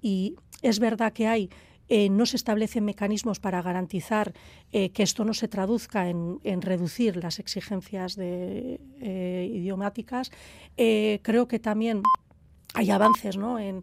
y 0.00 0.36
es 0.62 0.78
verdad 0.78 1.12
que 1.12 1.26
hay 1.26 1.50
eh, 1.94 2.08
no 2.08 2.24
se 2.24 2.36
establecen 2.36 2.86
mecanismos 2.86 3.38
para 3.38 3.60
garantizar 3.60 4.32
eh, 4.72 4.92
que 4.92 5.02
esto 5.02 5.26
no 5.26 5.34
se 5.34 5.46
traduzca 5.46 6.08
en, 6.08 6.62
reducir 6.62 7.22
las 7.22 7.38
exigencias 7.38 8.16
de, 8.16 8.80
eh, 9.02 9.50
idiomáticas. 9.52 10.30
creo 10.74 11.48
que 11.48 11.58
también 11.58 12.00
hay 12.74 12.90
avances 12.90 13.36
¿no? 13.36 13.58
en, 13.58 13.82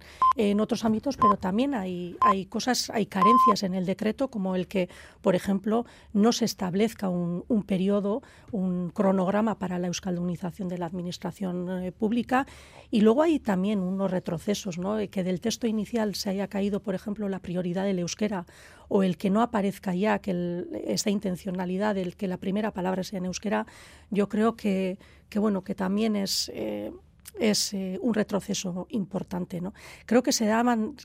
otros 0.59 0.83
ámbitos, 0.85 1.17
pero 1.17 1.37
también 1.37 1.73
hay, 1.75 2.15
hay 2.21 2.45
cosas, 2.45 2.89
hay 2.89 3.05
carencias 3.05 3.63
en 3.63 3.73
el 3.73 3.85
decreto, 3.85 4.29
como 4.29 4.55
el 4.55 4.67
que, 4.67 4.89
por 5.21 5.35
ejemplo, 5.35 5.85
no 6.13 6.31
se 6.31 6.45
establezca 6.45 7.09
un, 7.09 7.63
periodo, 7.63 8.23
un 8.51 8.89
cronograma 8.89 9.59
para 9.59 9.77
la 9.79 9.87
euskaldunización 9.87 10.69
de 10.69 10.77
la 10.77 10.87
administración 10.87 11.83
eh, 11.83 11.91
pública. 11.91 12.47
Y 12.89 13.01
luego 13.01 13.21
hay 13.21 13.39
también 13.39 13.79
unos 13.79 14.09
retrocesos, 14.09 14.77
¿no? 14.77 14.97
que 15.11 15.23
del 15.23 15.41
texto 15.41 15.67
inicial 15.67 16.15
se 16.15 16.29
haya 16.29 16.47
caído, 16.47 16.81
por 16.81 16.95
ejemplo, 16.95 17.29
la 17.29 17.39
prioridad 17.39 17.83
del 17.83 17.99
euskera 17.99 18.45
o 18.87 19.03
el 19.03 19.17
que 19.17 19.29
no 19.29 19.41
aparezca 19.41 19.93
ya 19.93 20.19
que 20.19 20.65
esta 20.85 21.11
intencionalidad 21.11 21.95
del 21.95 22.15
que 22.15 22.27
la 22.27 22.37
primera 22.37 22.71
palabra 22.71 23.03
sea 23.03 23.19
en 23.19 23.25
euskera, 23.25 23.67
yo 24.09 24.29
creo 24.29 24.55
que, 24.55 24.97
que 25.29 25.37
bueno, 25.37 25.63
que 25.63 25.75
también 25.75 26.15
es... 26.15 26.49
Eh, 26.55 26.91
es 27.39 27.73
eh, 27.73 27.99
un 28.01 28.13
retroceso 28.13 28.87
importante. 28.89 29.61
¿no? 29.61 29.73
Creo 30.05 30.23
que 30.23 30.31
se, 30.31 30.49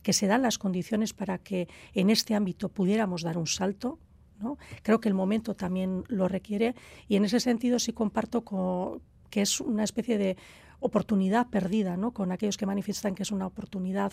que 0.02 0.12
se 0.12 0.26
dan 0.26 0.42
las 0.42 0.58
condiciones 0.58 1.12
para 1.12 1.38
que 1.38 1.68
en 1.94 2.10
este 2.10 2.34
ámbito 2.34 2.68
pudiéramos 2.68 3.22
dar 3.22 3.38
un 3.38 3.46
salto. 3.46 3.98
¿no? 4.40 4.58
Creo 4.82 5.00
que 5.00 5.08
el 5.08 5.14
momento 5.14 5.54
también 5.54 6.04
lo 6.08 6.28
requiere 6.28 6.74
y 7.08 7.16
en 7.16 7.24
ese 7.24 7.40
sentido 7.40 7.78
sí 7.78 7.92
comparto 7.92 8.44
con, 8.44 9.00
que 9.30 9.42
es 9.42 9.60
una 9.60 9.84
especie 9.84 10.18
de 10.18 10.36
oportunidad 10.80 11.48
perdida, 11.48 11.96
¿no? 11.96 12.12
con 12.12 12.30
aquellos 12.30 12.56
que 12.56 12.66
manifiestan 12.66 13.14
que 13.14 13.22
es 13.22 13.32
una 13.32 13.46
oportunidad 13.46 14.12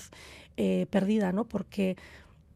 eh, 0.58 0.86
perdida, 0.90 1.34
¿no? 1.34 1.46
porque 1.46 1.98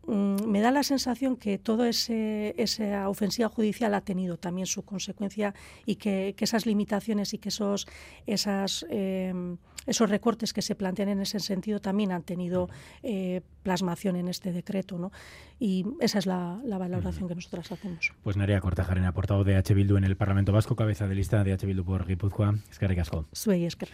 me 0.08 0.62
da 0.62 0.72
la 0.72 0.84
sensación 0.84 1.36
que 1.36 1.58
toda 1.58 1.90
esa 1.90 3.10
ofensiva 3.10 3.50
judicial 3.50 3.94
ha 3.94 4.02
tenido 4.02 4.38
también 4.38 4.68
su 4.68 4.84
consecuencia 4.84 5.54
y 5.86 5.96
que, 5.96 6.36
esas 6.40 6.66
limitaciones 6.66 7.34
y 7.34 7.40
que 7.40 7.50
esos, 7.50 7.88
esas, 8.28 8.86
em, 8.90 9.58
esos 9.88 10.10
recortes 10.10 10.54
que 10.54 10.62
se 10.62 10.76
plantean 10.76 11.10
en 11.10 11.22
ese 11.22 11.40
sentido 11.40 11.80
también 11.80 12.12
han 12.12 12.24
tenido 12.24 12.70
eh, 13.04 13.42
plasmación 13.64 14.16
en 14.16 14.28
este 14.28 14.52
decreto. 14.52 14.98
¿no? 14.98 15.12
Y 15.60 15.86
esa 16.00 16.20
es 16.20 16.26
la, 16.26 16.60
valoración 16.64 17.28
que 17.28 17.36
nosotras 17.36 17.72
hacemos. 17.72 18.14
Pues 18.24 18.38
Nerea 18.38 18.62
Cortajarena, 18.62 19.14
portavoz 19.14 19.46
de 19.46 19.56
H. 19.56 19.74
Bildu 19.74 19.98
en 19.98 20.04
el 20.04 20.16
Parlamento 20.16 20.52
Vasco, 20.52 20.76
cabeza 20.76 21.08
de 21.08 21.16
lista 21.16 21.44
de 21.44 21.54
H. 21.54 21.66
Bildu 21.66 21.84
por 21.84 22.06
Guipúzcoa. 22.06 22.56
Es 22.70 22.80
que 22.80 22.86
Suey, 23.32 23.66
es 23.66 23.76
que 23.76 23.88